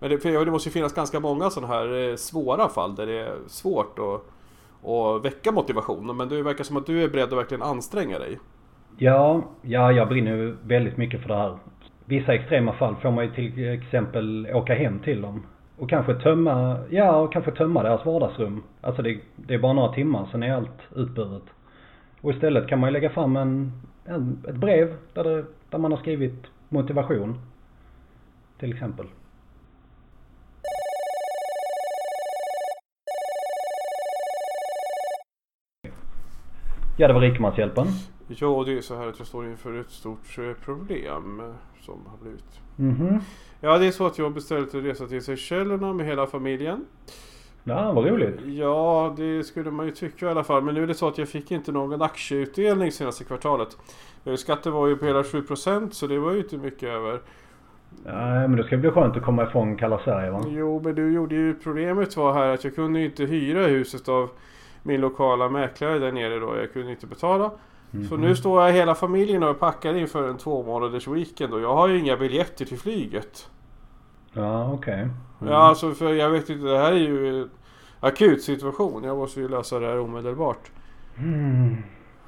[0.00, 3.06] Men det, för det måste ju finnas ganska många sådana här eh, svåra fall där
[3.06, 6.16] det är svårt att, att väcka motivationen.
[6.16, 8.38] Men det verkar som att du är beredd att verkligen anstränga dig.
[8.98, 11.58] Ja, ja jag brinner väldigt mycket för det här.
[12.04, 15.42] Vissa extrema fall får man ju till exempel åka hem till dem.
[15.78, 18.62] Och kanske tömma, ja och kanske tömma deras vardagsrum.
[18.80, 21.42] Alltså det, det är bara några timmar, sen är allt utburet.
[22.20, 23.72] Och istället kan man ju lägga fram en,
[24.04, 27.38] en, ett brev där, det, där man har skrivit motivation.
[28.58, 29.06] Till exempel.
[37.00, 37.86] Ja, det var Rikemanshjälpen.
[38.28, 41.42] Ja, det är så här att jag står inför ett stort eh, problem
[41.80, 42.60] som har blivit.
[42.76, 43.20] Mhm.
[43.60, 46.84] Ja, det är så att jag har beställt en resa till Seychellerna med hela familjen.
[47.64, 48.40] Ja, vad roligt.
[48.46, 50.62] Ja, det skulle man ju tycka i alla fall.
[50.62, 53.76] Men nu är det så att jag fick inte någon aktieutdelning senaste kvartalet.
[54.24, 57.20] Eh, Skatten var ju på hela 7% så det var ju inte mycket över.
[58.04, 60.44] Ja, men det ska bli skönt att komma ifrån kalla Sverige va?
[60.48, 64.30] Jo, men du gjorde ju problemet var här att jag kunde inte hyra huset av
[64.82, 66.56] min lokala mäklare där nere då.
[66.56, 67.50] Jag kunde inte betala.
[68.08, 68.20] Så Mhm.
[68.20, 71.88] nu står jag hela familjen och packar inför en två månaders weekend och jag har
[71.88, 73.50] ju inga biljetter till flyget.
[74.32, 74.94] Ja, okej.
[75.00, 75.52] Mm.
[75.52, 77.50] Ja, alltså för jag vet inte, det här är ju en
[78.00, 79.04] akut situation.
[79.04, 80.70] Jag måste ju lösa det här omedelbart.
[81.18, 81.76] Mm.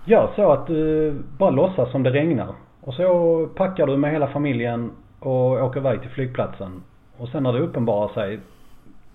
[0.05, 2.55] Gör så att du bara låtsas som det regnar.
[2.81, 6.83] Och så packar du med hela familjen och åker iväg till flygplatsen.
[7.17, 8.41] Och sen när det uppenbarar sig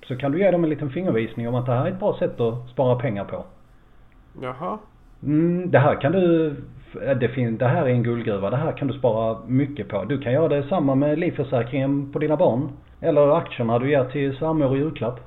[0.07, 2.17] så kan du ge dem en liten fingervisning om att det här är ett bra
[2.19, 3.45] sätt att spara pengar på.
[4.41, 4.77] Jaha.
[5.23, 6.55] Mm, det här kan du...
[7.19, 8.49] Det, fin, det här är en guldgruva.
[8.49, 10.03] Det här kan du spara mycket på.
[10.03, 12.69] Du kan göra detsamma med livförsäkringen på dina barn.
[13.01, 15.19] Eller aktierna du ger till svärmor i julklapp.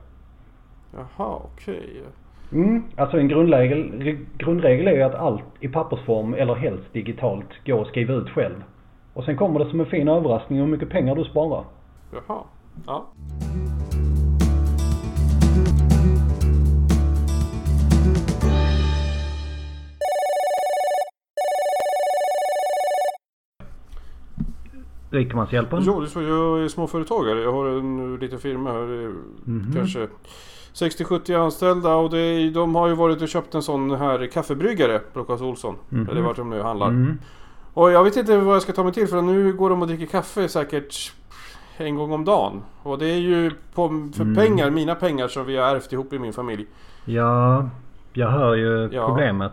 [0.94, 2.02] Jaha, okej.
[2.52, 7.66] Mm, alltså en grundregel, re- grundregel är ju att allt i pappersform eller helst digitalt
[7.66, 8.64] går att skriva ut själv.
[9.14, 11.64] Och sen kommer det som en fin överraskning hur mycket pengar du sparar.
[12.12, 12.38] Jaha.
[12.86, 13.06] Ja.
[25.11, 25.83] Rikemanshjälpen?
[25.87, 26.23] Jo, det är så.
[26.23, 27.40] Jag är småföretagare.
[27.40, 28.79] Jag har en liten firma här.
[28.83, 29.12] Är
[29.44, 29.73] Mhm.
[29.75, 30.09] Kanske
[30.75, 35.25] 60-70 anställda och är, de har ju varit och köpt en sån här kaffebryggare på
[35.25, 35.75] Clas Ohlson.
[35.88, 36.09] Mhm.
[36.09, 36.88] Eller vart de nu handlar.
[36.88, 37.18] Mm.
[37.75, 39.88] Och jag vet inte vad jag ska ta mig till för nu går de och
[39.88, 41.12] dricker kaffe säkert
[41.77, 42.62] en gång om dagen.
[42.83, 44.35] Och det är ju på, för Mm.
[44.37, 46.66] pengar, mina pengar som vi har ärvt ihop i min familj.
[47.05, 47.68] Ja,
[48.12, 49.07] jag hör ju Ja.
[49.07, 49.53] problemet.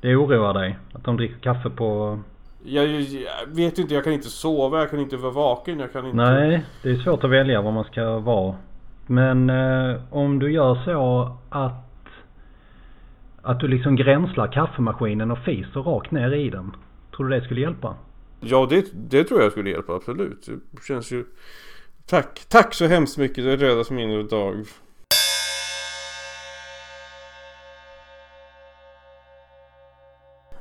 [0.00, 2.18] Det oroar dig att de dricker kaffe på...
[2.68, 6.06] Jag, jag vet inte, jag kan inte sova, jag kan inte vara vaken, jag kan
[6.06, 6.16] inte...
[6.16, 8.56] Nej, det är svårt att välja vad man ska vara.
[9.06, 11.72] Men eh, om du gör så att...
[13.42, 16.72] Att du liksom gränslar kaffemaskinen och fiser rakt ner i den.
[17.16, 17.94] Tror du det skulle hjälpa?
[18.40, 20.46] Ja, det, det tror jag skulle hjälpa, absolut.
[20.70, 21.24] Det känns ju...
[22.06, 24.64] Tack, tack så hemskt mycket, det räddas min dag.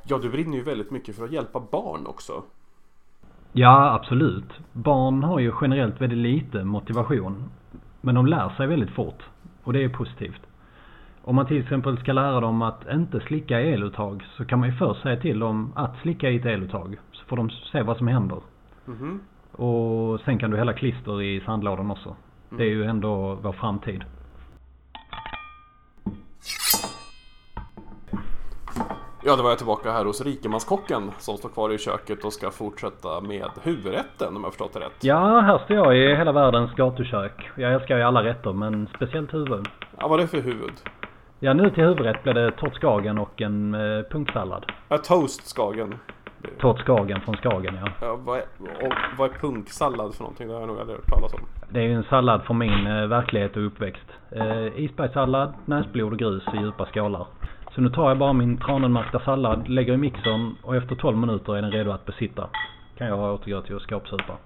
[0.08, 2.44] Ja, du brinner ju väldigt mycket för att hjälpa barn också.
[3.54, 4.60] Ja, absolut.
[4.74, 7.44] Barn har ju generellt väldigt lite motivation.
[8.02, 9.24] Men de lär sig väldigt fort.
[9.64, 10.42] Och det är positivt.
[11.22, 14.70] Om man till exempel ska lära dem att inte slicka i eluttag så kan man
[14.70, 16.98] ju först säga till dem att slicka i ett eluttag.
[17.12, 18.40] Så får de se vad som händer.
[18.86, 19.20] Mhm.
[19.52, 22.16] Och sen kan du hälla klister i sandlådan också.
[22.50, 24.04] Det är ju ändå vår framtid.
[29.28, 32.52] Ja, då var jag tillbaka här hos rikemanskocken som står kvar i köket och ska
[32.52, 34.94] fortsätta med huvudrätten om jag förstått det rätt.
[35.02, 37.50] Ja, här står jag i hela världens gatukök.
[37.56, 39.68] Jag älskar ju alla rätter men speciellt huvud.
[39.98, 40.74] Ja, vad är det för huvud?
[41.40, 44.66] Ja, nu till huvudrätt blir det torrt skagen och en eh, punksallad.
[44.90, 45.96] Ja, toast Skagen.
[46.60, 47.92] Torrt skagen från Skagen ja.
[48.02, 50.48] Ja, vad, är, och vad är punksallad för någonting?
[50.48, 51.40] Det har jag nog aldrig hört talas om.
[51.70, 54.08] Det är ju en sallad från min eh, verklighet och uppväxt.
[54.32, 57.26] Eh, isbergssallad, näsblod och grus i djupa skålar.
[57.76, 61.56] Så nu tar jag bara min tranenmärkta sallad, lägger i mixern och efter 12 minuter
[61.56, 62.50] är den redo att besitta.
[62.98, 64.38] Kan jag återgå till att skåpsupa.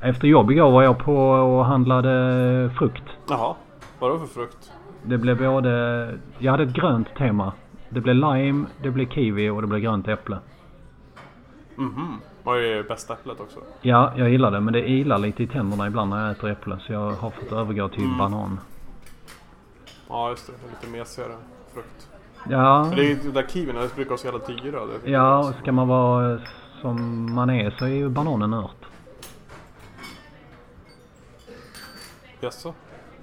[0.00, 3.04] Efter jobb igår var jag på och handlade frukt.
[3.28, 3.54] Jaha,
[3.98, 4.72] vadå för frukt?
[5.02, 6.18] Det blev både...
[6.38, 7.52] Jag hade ett grönt tema.
[7.88, 10.38] Det blev lime, det blev kiwi och det blev grönt äpple.
[11.76, 12.20] Mhm.
[12.42, 13.60] Vad är bästa äpplet också?
[13.80, 16.78] Ja, jag gillar det men det ilar lite i tänderna ibland när jag äter äpple
[16.80, 18.60] så jag har fått övergå till banan.
[20.08, 20.52] Ja, just det.
[20.52, 21.32] Lite mesigare
[21.74, 22.08] frukt.
[22.48, 24.80] Ja, Men det är ju där kiwierna, det brukar vara så jävla dyra.
[25.04, 26.38] Ja, ska man vara
[26.80, 28.86] som man är så är ju bananen ört.
[32.40, 32.74] Jaså?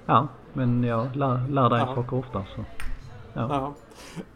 [0.06, 2.64] Ja, men jag lär, lär dig saker ofta så.
[3.34, 3.46] Ja.
[3.50, 3.72] Jaha.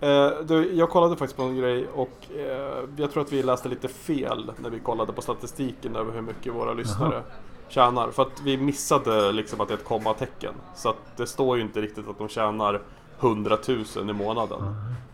[0.01, 3.69] Eh, du, jag kollade faktiskt på en grej och eh, jag tror att vi läste
[3.69, 7.23] lite fel när vi kollade på statistiken över hur mycket våra lyssnare
[7.69, 8.11] tjänar.
[8.11, 10.55] För att vi missade liksom att det är ett kommatecken.
[10.75, 12.83] Så att det står ju inte riktigt att de tjänar
[13.21, 13.59] 100
[13.97, 14.63] 000 i månaden.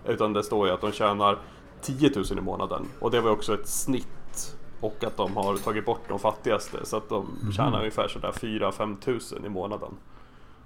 [0.07, 1.39] Utan det står ju att de tjänar
[1.83, 2.87] 10 000 i månaden.
[3.01, 4.57] Och det var också ett snitt.
[4.81, 6.79] Och att de har tagit bort de fattigaste.
[6.87, 9.91] Så att de tjänar ungefär sådär 4-5 tusen i månaden.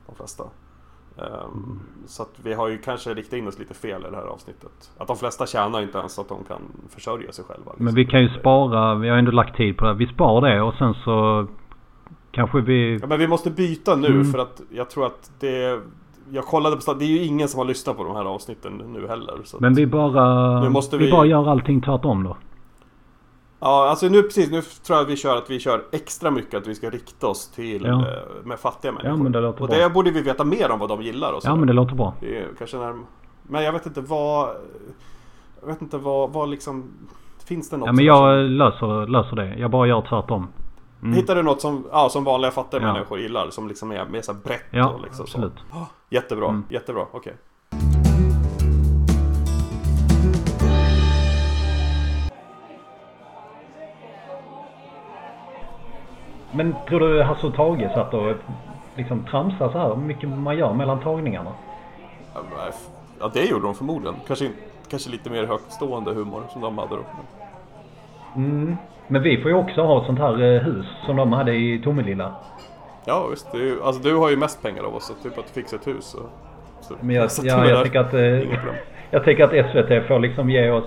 [0.07, 0.44] De flesta.
[1.18, 4.24] Ehm, Så att vi har ju kanske riktat in oss lite fel i det här
[4.27, 4.90] avsnittet.
[4.98, 7.70] Att de flesta tjänar inte ens att de kan försörja sig själva.
[7.70, 7.85] liksom.
[7.85, 9.94] Men vi kan ju spara, vi har ändå lagt tid på det.
[9.94, 11.46] Vi sparar det och sen så
[12.31, 12.98] kanske vi...
[13.00, 14.24] Ja, men vi måste byta nu Mm.
[14.24, 15.81] för att jag tror att det...
[16.31, 19.09] Jag kollade på det är ju ingen som har lyssnat på de här avsnitten nu
[19.09, 19.35] heller.
[19.59, 20.61] Men vi bara...
[20.61, 21.05] Nu måste vi...
[21.07, 22.37] vi- bara gör allting tvärtom då.
[23.66, 26.55] Ja, alltså nu precis, nu tror jag att vi kör att vi kör extra mycket
[26.55, 27.92] att vi ska rikta oss till Ja.
[28.09, 29.16] eh, med fattiga människor.
[29.22, 29.79] men det låter och bra.
[29.79, 31.48] det borde vi veta mer om vad de gillar och så.
[31.48, 32.14] Ja men det låter bra.
[32.20, 32.94] Det är kanske när...
[33.42, 34.48] Men jag vet inte vad...
[35.61, 36.90] Jag vet inte vad, vad liksom...
[37.44, 39.55] Finns det något Ja men jag löser, löser det.
[39.59, 40.48] Jag bara gör tvärtom.
[41.03, 41.14] Mm.
[41.14, 42.92] Hittar du något som, ja, som vanliga fattiga Ja.
[42.92, 43.50] människor gillar?
[43.50, 45.53] Som liksom är mer så brett Ja, och liksom absolut.
[45.70, 45.77] så.
[45.77, 46.64] Oh, jättebra, Mm.
[46.70, 47.35] jättebra, okej.
[56.55, 58.33] Men tror du Hasse och Tage satt och
[58.97, 61.53] liksom tramsade så här mycket man gör mellan tagningarna?
[63.21, 64.14] Ja, det gjorde de förmodligen.
[64.27, 64.51] Kanske,
[64.90, 67.03] kanske lite mer högtstående humor som de hade då.
[68.37, 68.77] Mm.
[69.07, 71.81] Men vi får ju också ha ett sånt här eh, hus som de hade i
[71.85, 72.35] Tomelilla.
[73.05, 73.53] Ja, visst.
[73.53, 75.87] Det ju, alltså, du har ju mest pengar av oss, så typ att fixa ett
[75.87, 76.05] hus.
[76.05, 76.19] Så,
[76.81, 78.59] så, Men jag, så ja, det jag, tycker att, eh,
[79.11, 80.85] jag tycker att SVT får liksom ge oss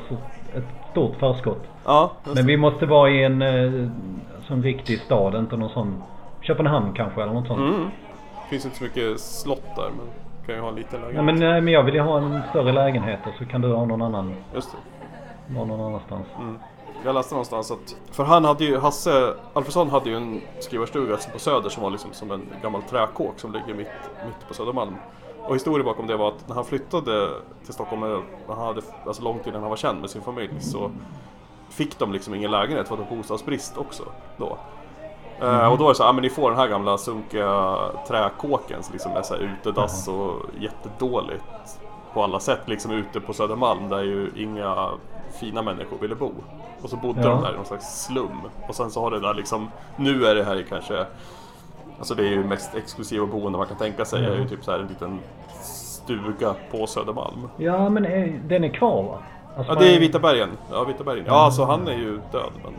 [0.55, 1.63] ett stort förskott.
[1.85, 3.41] Ja, Men vi måste vara i en
[4.47, 6.03] eh, sån riktig stad, inte någon sån
[6.41, 7.59] Köpenhamn kanske eller något sånt.
[7.59, 7.89] Mm.
[8.49, 10.07] Finns inte så mycket slott där, men
[10.47, 11.15] kan ju ha lite lägenhet.
[11.15, 13.73] Ja, men, eh, men jag vill ju ha en större lägenhet och så kan du
[13.73, 15.53] ha någon annan, Just det.
[15.53, 16.27] vara någon annanstans.
[16.39, 16.59] Mm.
[17.05, 21.39] Jag läste någonstans att, för han hade ju, Hasse Alfredsson hade ju en skrivarstuga på
[21.39, 23.87] Söder som var liksom som en gammal träkåk som ligger mitt,
[24.25, 24.95] mitt på Södermalm.
[25.43, 27.29] Och historien bakom det var att när han flyttade
[27.65, 30.91] till Stockholm, när han hade, alltså långt innan han var känd med sin familj, så
[31.77, 34.03] fick de liksom ingen lägenhet för att det var bostadsbrist också
[34.37, 34.57] då.
[35.41, 37.77] Eh, och då är det så här, ah, men ni får den här gamla sunkiga
[38.07, 41.43] träkåken som liksom är så här utedass och jättedåligt
[42.13, 44.89] på alla sätt liksom ute på Södermalm där ju inga
[45.39, 46.31] fina människor ville bo.
[46.81, 47.29] Och så bodde Ja.
[47.29, 48.41] de där i någon slags slum.
[48.67, 51.05] Och sen så har det där liksom, nu är det här i kanske,
[51.97, 54.29] alltså det är ju mest exklusiva boende man kan tänka sig, Ja.
[54.29, 55.19] är ju typ så här en liten
[55.61, 57.49] stuga på Södermalm.
[57.57, 59.17] Ja men eh, den är kvar va?
[59.57, 60.49] Alltså, Ja det är Vita bergen.
[60.71, 61.25] Ja Vita bergen.
[61.27, 62.73] Ja alltså han är ju död men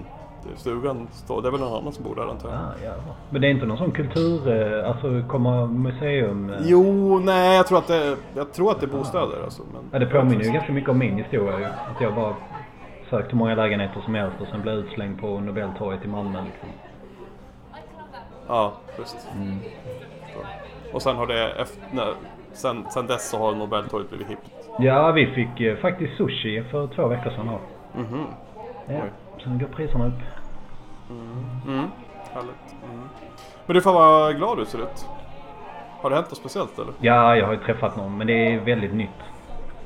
[0.57, 2.59] stugan står, det är väl någon annan som bor där antar jag.
[2.59, 3.15] Ja, ja.
[3.31, 4.49] Men det är inte någon sån kultur,
[4.83, 6.51] eh, alltså komma museum?
[6.51, 6.57] eh?
[6.63, 9.63] Jo, nej jag tror att det, jag tror att det är bostäder alltså.
[9.73, 11.65] Men, Ja, det påminner ju ganska mycket om min historia ju.
[11.65, 12.35] Att jag bara
[13.11, 16.69] sökte många lägenheter som helst och sen blev utslängd på Nobeltorget i Malmö liksom.
[18.49, 19.17] Ja, just.
[19.37, 19.59] Mm.
[20.93, 22.07] Och sen har det efter, nej,
[22.53, 24.51] sen, sen dess så har Nobeltorget blivit hippt.
[24.79, 27.49] Ja, vi fick eh, faktiskt sushi för två veckor sedan.
[27.95, 28.27] Mhm.
[28.87, 28.95] Ja.
[28.95, 29.11] Oj.
[29.45, 30.21] Sen går priserna upp.
[31.67, 31.85] Mm.
[32.35, 32.75] Härligt.
[32.93, 33.09] Mm.
[33.67, 35.07] Men du får vara glad du ser ut.
[36.01, 36.93] Har det hänt något speciellt eller?
[37.01, 39.11] Ja, jag har ju träffat någon men det är väldigt nytt.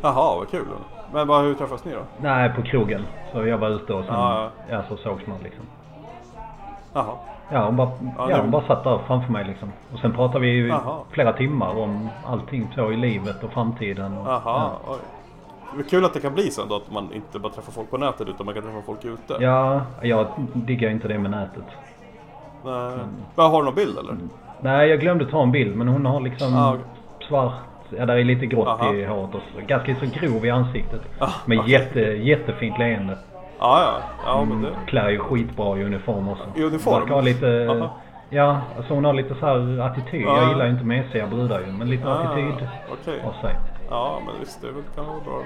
[0.03, 0.67] Jaha, vad kul.
[1.13, 2.01] Men vad, hur träffas ni då?
[2.21, 3.03] Nej, på krogen.
[3.33, 5.65] Så jag var ute och sen, Ja, ja, så sågs man liksom.
[6.93, 7.17] Jaha.
[7.53, 9.73] Ja, hon bara, Ja, ja, hon bara satt där framför mig liksom.
[9.93, 10.75] Och sen pratade vi ju
[11.11, 14.19] flera timmar om allting så i livet och framtiden.
[14.19, 14.97] Och, Jaha, Ja.
[15.77, 17.91] Det är kul att det kan bli så ändå att man inte bara träffar folk
[17.91, 19.37] på nätet utan man kan träffa folk ute.
[19.45, 21.65] ja, jag diggar inte det med nätet.
[22.65, 22.93] Nej.
[23.35, 24.17] Men har du någon bild eller?
[24.61, 26.85] Nej, jag glömde ta en bild men hon har liksom Ah, okej.
[27.29, 27.53] svart,
[27.99, 28.95] ja där är lite grått Aha.
[28.95, 29.67] i håret och så.
[29.67, 31.01] Ganska så grov i ansiktet.
[31.19, 31.73] Ah, Men okej.
[31.73, 33.19] jätte, jättefint leende.
[33.63, 33.93] Ja, ja.
[34.27, 34.91] Ja, men Mm, det...
[34.91, 36.45] Klär ju skitbra i uniform också.
[36.57, 37.01] I uniform?
[37.01, 37.91] Verkar ha lite, Aha.
[38.31, 40.23] ja alltså hon har lite så här attityd.
[40.23, 40.37] Ja.
[40.41, 43.23] Jag gillar ju inte mesiga brudar ju, men lite Ah, attityd Okej.
[43.27, 43.55] av sig.
[43.91, 45.43] Ja, men visst, det kan vara bra.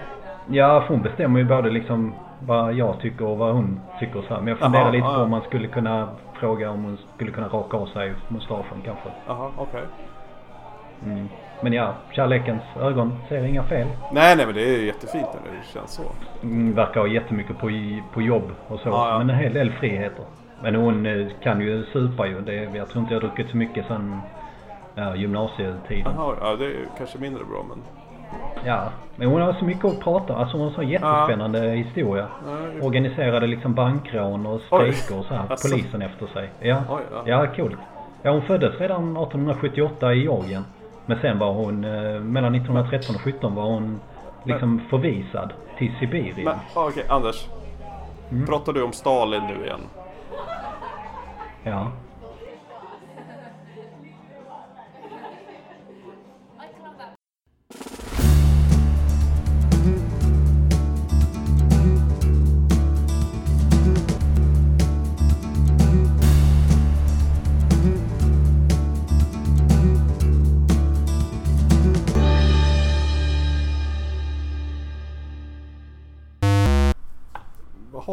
[0.47, 4.35] Ja, för hon bestämmer ju både liksom vad jag tycker och vad hon tycker så
[4.35, 4.41] här.
[4.41, 5.25] Men jag funderar lite ja, på ja.
[5.25, 6.09] om man skulle kunna
[6.41, 9.09] fråga om hon skulle kunna raka av sig mustaschen kanske.
[9.27, 9.83] Jaha, okej.
[11.05, 11.29] Mm.
[11.61, 13.87] Men ja, kärlekens ögon ser inga fel.
[14.13, 16.03] Nej, nej, men det är jättefint när det känns så.
[16.43, 17.71] Mm, verkar ha jättemycket på,
[18.13, 18.89] på jobb och så.
[18.89, 19.19] Ja, ja.
[19.19, 20.25] Men en hel del friheter.
[20.63, 22.41] Men hon eh, kan ju supa ju.
[22.41, 24.21] Det, jag tror inte jag har druckit så mycket sen
[24.95, 26.13] ja, gymnasietiden.
[26.17, 27.79] Jaha, ja, det är kanske mindre bra, men...
[28.65, 30.41] Ja, men hon har så mycket att prata om.
[30.41, 32.27] Alltså hon har så jättespännande historia.
[32.47, 35.45] Nej, Organiserade liksom bankrån och strejker och så här.
[35.51, 35.69] Alltså.
[35.69, 36.51] Polisen efter sig.
[36.61, 37.23] Ja, Oj, ja.
[37.27, 37.79] ja coolt.
[38.23, 40.65] Ja, hon föddes redan 1878 i Georgien.
[41.07, 44.01] Men sen var hon, eh, mellan 1913 och 17 var hon
[44.45, 46.45] liksom förvisad till Sibirien.
[46.45, 47.47] Men ja, okej, Anders.
[48.31, 48.47] Mm.
[48.47, 49.81] Pratar du om Stalin nu igen?
[51.63, 51.93] Ja.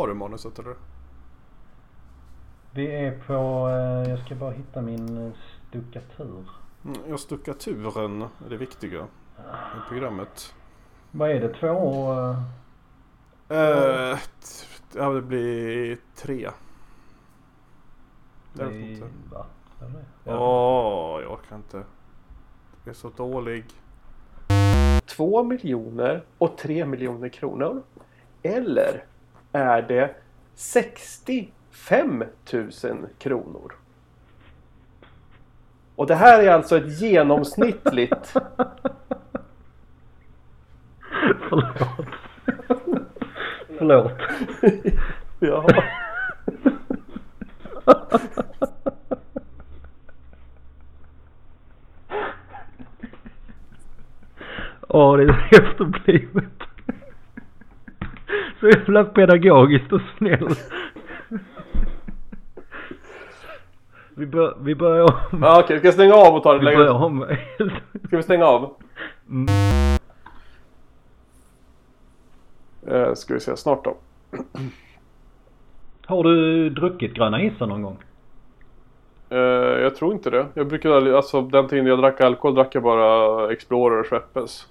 [0.03, 0.75] Har du manuset eller?
[2.71, 3.33] Vi är på,
[3.69, 5.31] eh, jag ska bara hitta min eh,
[5.69, 6.43] stuckatur.
[6.85, 9.07] Mm, Ja, stuckaturen är det viktiga
[9.75, 10.53] i programmet.
[11.11, 11.53] Vad är det?
[11.53, 12.11] Två?
[12.13, 12.39] eh,
[13.49, 14.17] Eh,
[14.95, 16.49] ja, det blir tre.
[18.53, 19.07] Jag vet i- inte.
[19.31, 19.45] Va?
[19.81, 19.93] Är det
[20.23, 20.35] det?
[20.37, 21.77] Åh, jag orkar inte.
[22.83, 23.65] Jag är så dålig.
[25.05, 27.83] 2 miljoner och 3 miljoner kronor?
[28.43, 29.05] Eller
[29.53, 30.15] är det
[30.55, 32.23] 65
[32.53, 32.71] 000
[33.17, 33.73] kronor?
[35.95, 38.33] Och det här är alltså ett genomsnittligt...
[41.49, 41.77] Förlåt.
[43.77, 44.11] Förlåt.
[45.39, 45.67] ja,
[54.87, 56.72] Åh, det är efterblivet.
[58.63, 60.49] Så jävla pedagogiskt och snäll.
[64.15, 65.41] Vi, bör, vi börjar om.
[65.41, 66.89] ja okej, ska jag stänga av och ta det Vi börjar längre?
[66.89, 67.25] om.
[68.07, 68.75] Ska vi stänga av?
[69.29, 69.47] Mm.
[72.87, 73.97] Eh, ska vi se snart då.
[76.05, 77.97] Har du druckit gröna hissen någon gång?
[79.29, 79.37] Eh,
[79.81, 80.45] jag tror inte det.
[80.53, 84.67] Jag aldrig, alltså den tiden jag drack alkohol drack jag bara Explorer och Schweppes.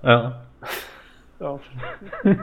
[0.00, 0.32] Ja.
[1.38, 1.58] Ja.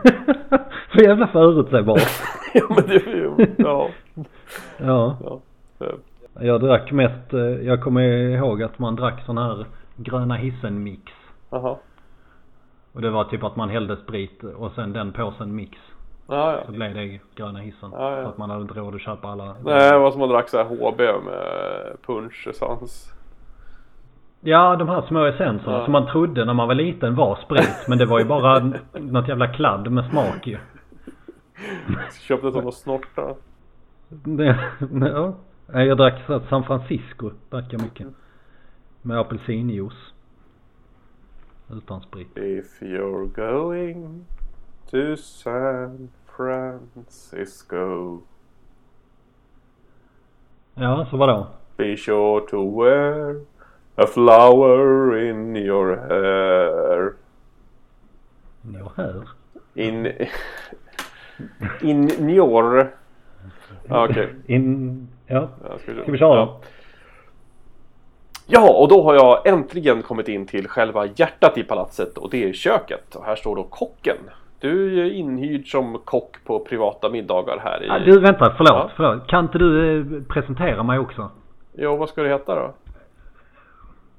[0.96, 2.02] så jävla förutsägbart.
[2.54, 3.90] ja men det är ju, ja.
[4.78, 5.18] Ja.
[5.24, 5.40] ja.
[6.40, 9.66] Jag drack mest, eh, jag kommer ihåg att man drack sån här
[9.96, 11.12] gröna hissen mix.
[11.50, 11.76] Jaha.
[12.94, 15.78] Och det var typ att man hällde sprit och sen den påsen mix.
[16.28, 17.90] Ja, Så blev det gröna hissen.
[17.94, 18.24] Ja, ja.
[18.24, 19.56] För att man hade inte råd att köpa alla.
[19.64, 23.14] Nej, det var som att drack så här HB med punschessens.
[24.46, 25.84] Ja, de här små essenserna Ja.
[25.84, 27.86] som man trodde när man var liten var sprit.
[27.88, 28.60] Men det var ju bara
[28.94, 30.58] något jävla kladd med smak ju.
[32.28, 33.36] Köpte som att snorta.
[34.38, 34.56] Ja.
[35.82, 38.08] Jag drack San Francisco, drack jag mycket.
[39.02, 40.14] Med apelsinjuice.
[41.72, 42.38] Utan sprit.
[42.38, 44.26] If you're going
[44.92, 48.20] to San Francisco
[50.76, 51.48] Ja, så vadå?
[51.78, 53.36] Be sure to wear
[53.96, 57.14] a flower in your hair
[58.74, 59.28] Jag hör.
[59.74, 60.12] In...
[61.82, 62.88] In your...
[63.90, 64.30] Ja, Okej.
[64.46, 65.08] In...
[65.28, 65.48] Ja.
[65.70, 66.60] Ja, ska, Ska vi köra ja.
[68.48, 72.50] ja, och då har jag äntligen kommit in till själva hjärtat i palatset och det
[72.50, 73.16] är köket.
[73.16, 74.18] Och här står då kocken.
[74.60, 77.90] Du är inhyrd som kock på privata middagar här i...
[77.90, 78.90] Ah, Du vänta, förlåt, Ja.
[78.96, 79.28] förlåt.
[79.28, 81.30] Kan inte du eh, presentera mig också?
[81.74, 82.74] Jo, vad ska det heta då?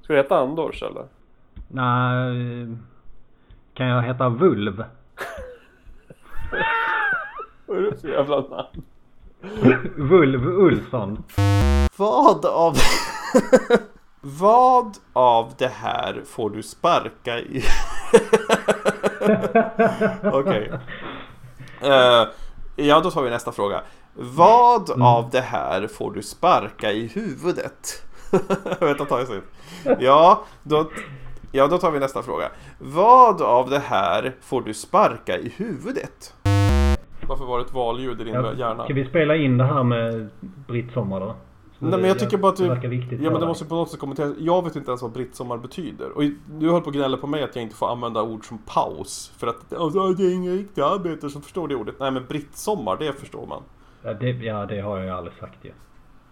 [0.05, 1.07] Ska det heta Andors eller?
[1.69, 2.77] Nej,
[3.75, 4.77] kan jag heta Vulv?
[7.67, 8.83] Vad är det för jävla namn?
[9.97, 11.25] Vulv Ulfsson.
[11.97, 12.75] Vad av...
[14.21, 17.63] Vad av det här får du sparka i...
[20.33, 20.73] Okej.
[21.81, 22.29] Eh,
[22.77, 23.83] ja, då tar vi nästa fråga.
[24.15, 28.05] Vad av det här får du sparka i huvudet?
[28.81, 29.45] Vänta, ta sitt.
[30.01, 30.91] Ja, då...
[31.53, 32.51] Ja, då tar vi nästa fråga.
[32.79, 36.35] Vad av det här får du sparka i huvudet?
[37.29, 38.85] Varför var det ett valljud i din Ja, hjärna?
[38.85, 41.35] ska vi spela in det här med Britt Sommar då?
[41.79, 42.67] Så Nej men jag tycker bara att du...
[43.23, 44.33] Ja men det måste på något sätt kommenteras.
[44.39, 46.11] Jag vet inte ens vad brittsommar betyder.
[46.17, 48.59] Och du höll på att gnälla på mig att jag inte får använda ord som
[48.59, 49.33] paus.
[49.39, 51.95] För att alltså, det är inga riktiga arbetare som förstår det ordet.
[52.01, 53.63] Nej men brittsommar, det förstår man.
[54.03, 55.71] Ja det, ja, det har jag ju aldrig sagt ju.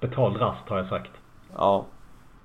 [0.01, 1.11] Betald rast har jag sagt.
[1.57, 1.87] Ja.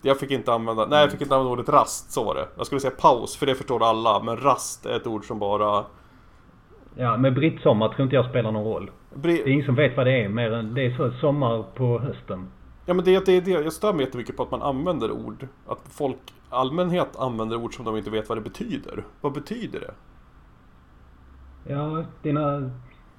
[0.01, 2.47] Jag fick inte använda, nej jag fick inte använda ordet rast, så var det.
[2.57, 4.23] Jag skulle säga paus, för det förstår alla.
[4.23, 5.85] Men rast är ett ord som bara...
[6.95, 8.91] Ja, men Britt Sommar tror inte jag spelar någon roll.
[9.13, 11.99] Det är ingen som vet vad det är mer än det är så sommar på
[11.99, 12.47] hösten.
[12.85, 15.47] Ja men det det, det, jag stör mig jättemycket på att man använder ord.
[15.67, 19.03] Att folk, allmänhet använder ord som de inte vet vad det betyder.
[19.21, 19.93] Vad betyder det?
[21.73, 22.71] Ja, dina...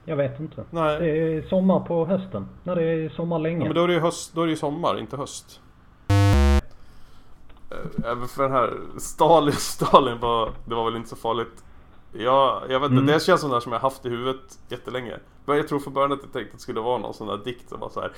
[0.05, 0.64] Jag vet inte.
[0.70, 0.99] Nej.
[1.01, 2.49] Det är sommar på hösten.
[2.62, 3.59] När det är sommar länge.
[3.59, 5.61] Ja, men då är det ju höst, då är det sommar, inte höst.
[8.04, 11.64] Eh, Även för den här Stalin, Stalin var, det var väl inte så farligt.
[12.12, 13.06] Ja, jag vet inte, Mm.
[13.06, 15.16] det känns som det som jag haft i huvudet jättelänge.
[15.44, 17.36] Men jag tror från början att jag tänkte att det skulle vara någon sån där
[17.44, 18.12] dikt som var så här.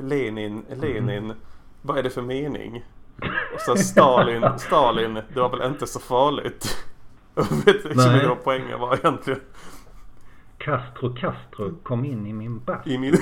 [0.00, 1.32] Lenin, Lenin,
[1.82, 2.84] vad är det för mening?
[3.54, 6.76] Och så Stalin, Stalin, det var väl inte så farligt.
[7.34, 9.40] Jag vet inte vilken av poängen var egentligen.
[10.58, 12.86] Castro Castro kom in i min bass.
[12.86, 13.16] I min...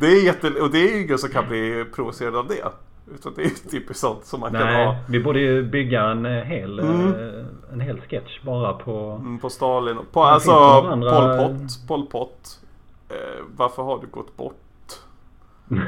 [0.00, 0.60] det är jätte...
[0.60, 2.64] Och det är ju ingen som kan bli provocerad av det.
[3.14, 6.26] Utan det är typiskt sånt som man kan ha Nej, vi borde ju bygga en
[6.26, 7.14] eh, hel, Mm.
[7.14, 9.10] eh, en hel sketch bara på...
[9.20, 9.98] mm, på Stalin.
[10.12, 11.88] På, alltså andra- Pol Pot.
[11.88, 12.60] Pol Pot.
[13.08, 14.54] Eh, varför har du gått bort?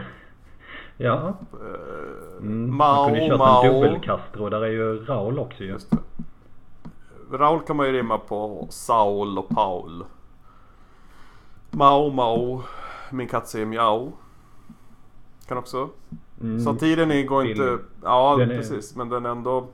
[0.97, 1.35] Ja.
[1.53, 2.77] Eh, Mm.
[2.77, 4.49] Man Mao, kunde ju kört en dubbelkastro.
[4.49, 5.69] Där är ju Raul också ju.
[5.71, 5.97] Just det.
[7.33, 10.05] Raul kan man ju rimma på Saul och Paul.
[11.71, 12.63] Mao, Mao.
[13.11, 14.13] Min katt säger mjau.
[15.49, 15.89] Kan också.
[16.41, 16.61] Mm.
[16.61, 17.79] Satiren är- går inte...
[18.03, 18.97] Ja, den är- precis.
[18.97, 19.69] Men den är ändå...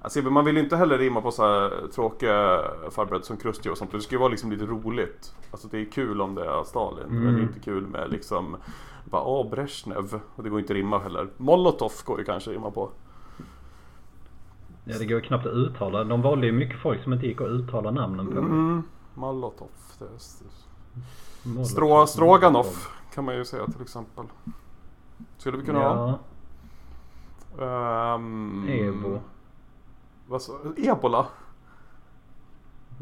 [0.00, 2.60] Alltså, man vill ju inte heller rimma på så här tråkiga
[2.90, 3.92] farbröder som Krusty och sånt.
[3.92, 5.34] Det ska ju vara liksom lite roligt.
[5.50, 7.04] Alltså det är kul om det är Stalin.
[7.08, 7.42] Men det är Mm.
[7.42, 8.56] inte kul med liksom...
[9.04, 10.20] Bara, åh, Brezhnev.
[10.36, 11.28] Och det går inte att rimma heller.
[11.36, 12.90] Molotov går ju kanske att rimma på.
[14.84, 16.04] Ja, det går ju knappt att uttala.
[16.04, 18.38] De valde ju mycket folk som inte gick att uttala namnen på.
[18.38, 18.82] Mm.
[19.14, 19.68] Molotov.
[19.98, 20.08] Det är...
[21.48, 21.64] Molotov.
[21.64, 24.24] Strå, Stroganoff kan man ju säga till exempel.
[25.38, 26.18] Skulle vi kunna ha.
[27.58, 29.20] Ja, Ehm, Evo.
[30.26, 31.26] Vad sa Ebola?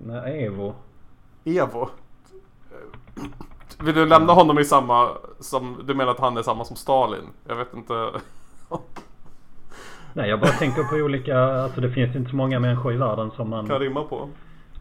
[0.05, 0.75] Nej, Evo.
[1.45, 1.89] Evo?
[3.81, 5.09] Vill du lämna honom i samma
[5.39, 7.25] som, du menar att han är samma som Stalin?
[7.47, 8.11] Jag vet inte.
[10.13, 11.39] Nej, jag bara tänker på olika...
[11.63, 14.29] Alltså det finns inte så många människor i världen som man Kan rimma på.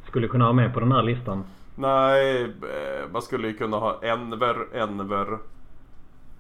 [0.08, 1.44] skulle kunna ha med på den här listan.
[1.76, 5.34] Nej, eh, man skulle ju kunna ha Enver, Enver.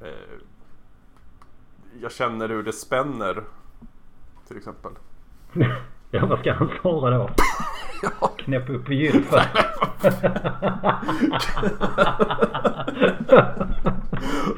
[0.01, 0.07] Eh,
[2.01, 3.43] jag känner hur det spänner.
[4.47, 4.91] Till exempel.
[6.11, 7.29] ja, vad ska han svara då?
[8.37, 9.39] Knäpp upp i gylfen.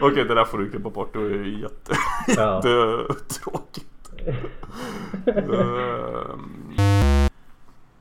[0.02, 1.14] Okej, det där får du klippa bort.
[1.14, 1.94] Det är jätte,
[2.28, 2.56] Ja.
[2.56, 4.12] jättetråkigt.
[5.26, 6.74] Ehm,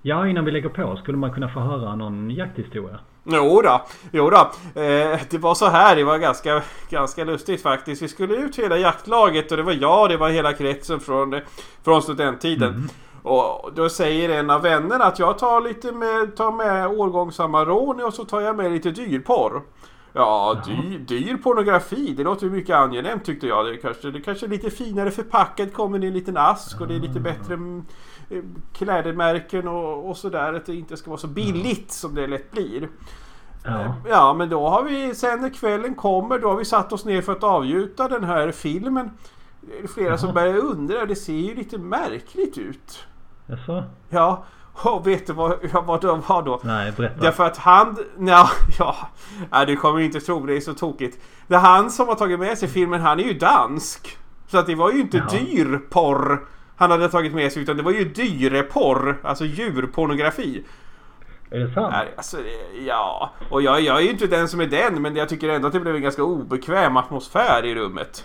[0.02, 2.98] Ja, innan vi lägger på skulle man kunna få höra någon jakthistoria.
[3.24, 4.50] Jo då, jo då.
[4.80, 8.02] Eh, det var så här, det var ganska, ganska lustigt faktiskt.
[8.02, 11.40] Vi skulle ut hela jaktlaget och det var jag, det var hela kretsen från,
[11.84, 12.90] från studenttiden.
[13.22, 18.14] Och då säger en av vännerna att jag tar lite med, tar med årgångsamaroni och
[18.14, 19.62] så tar jag med lite dyrporr.
[20.12, 23.66] Ja, dyr, dyr pornografi, det låter ju mycket angenämt tyckte jag.
[23.66, 26.94] Det kanske, det kanske är lite finare förpackat, kommer i en liten ask och det
[26.94, 27.84] är lite bättre mm,
[28.72, 30.54] klädmärken och, och sådär.
[30.54, 32.88] Att det inte ska vara så billigt som det lätt blir.
[33.64, 33.94] Ja.
[34.08, 37.22] Ja, men då har vi sen när kvällen kommer, då har vi satt oss ner
[37.22, 39.10] för att avgjuta den här filmen.
[39.60, 43.06] Det är flera som börjar undra, det ser ju lite märkligt ut.
[43.46, 43.84] Jaså?
[44.08, 46.60] Ja, och vet du vad, ja, vad det var då?
[46.62, 47.20] Nej, berätta.
[47.20, 48.96] Därför att han, ja, ja,
[49.50, 51.18] nej, du kommer inte tro det är så tokigt.
[51.46, 54.18] Det är han som har tagit med sig filmen, han är ju dansk.
[54.46, 55.28] Så att det var ju inte Jaha.
[55.30, 56.46] dyrporr
[56.80, 60.64] han hade tagit med sig utan det var ju dyreporr, alltså djurpornografi.
[61.50, 61.92] Är det sant?
[61.92, 62.36] Nej, alltså,
[62.86, 63.30] ja.
[63.50, 65.72] Och jag, jag är ju inte den som är den, men jag tycker ändå att
[65.72, 68.24] det blev en ganska obekväm atmosfär i rummet.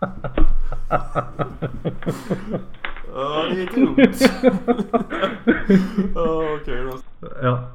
[3.14, 3.96] Ja, det är dumt.
[6.14, 6.98] Ja, Okej, då.
[7.42, 7.68] Ja.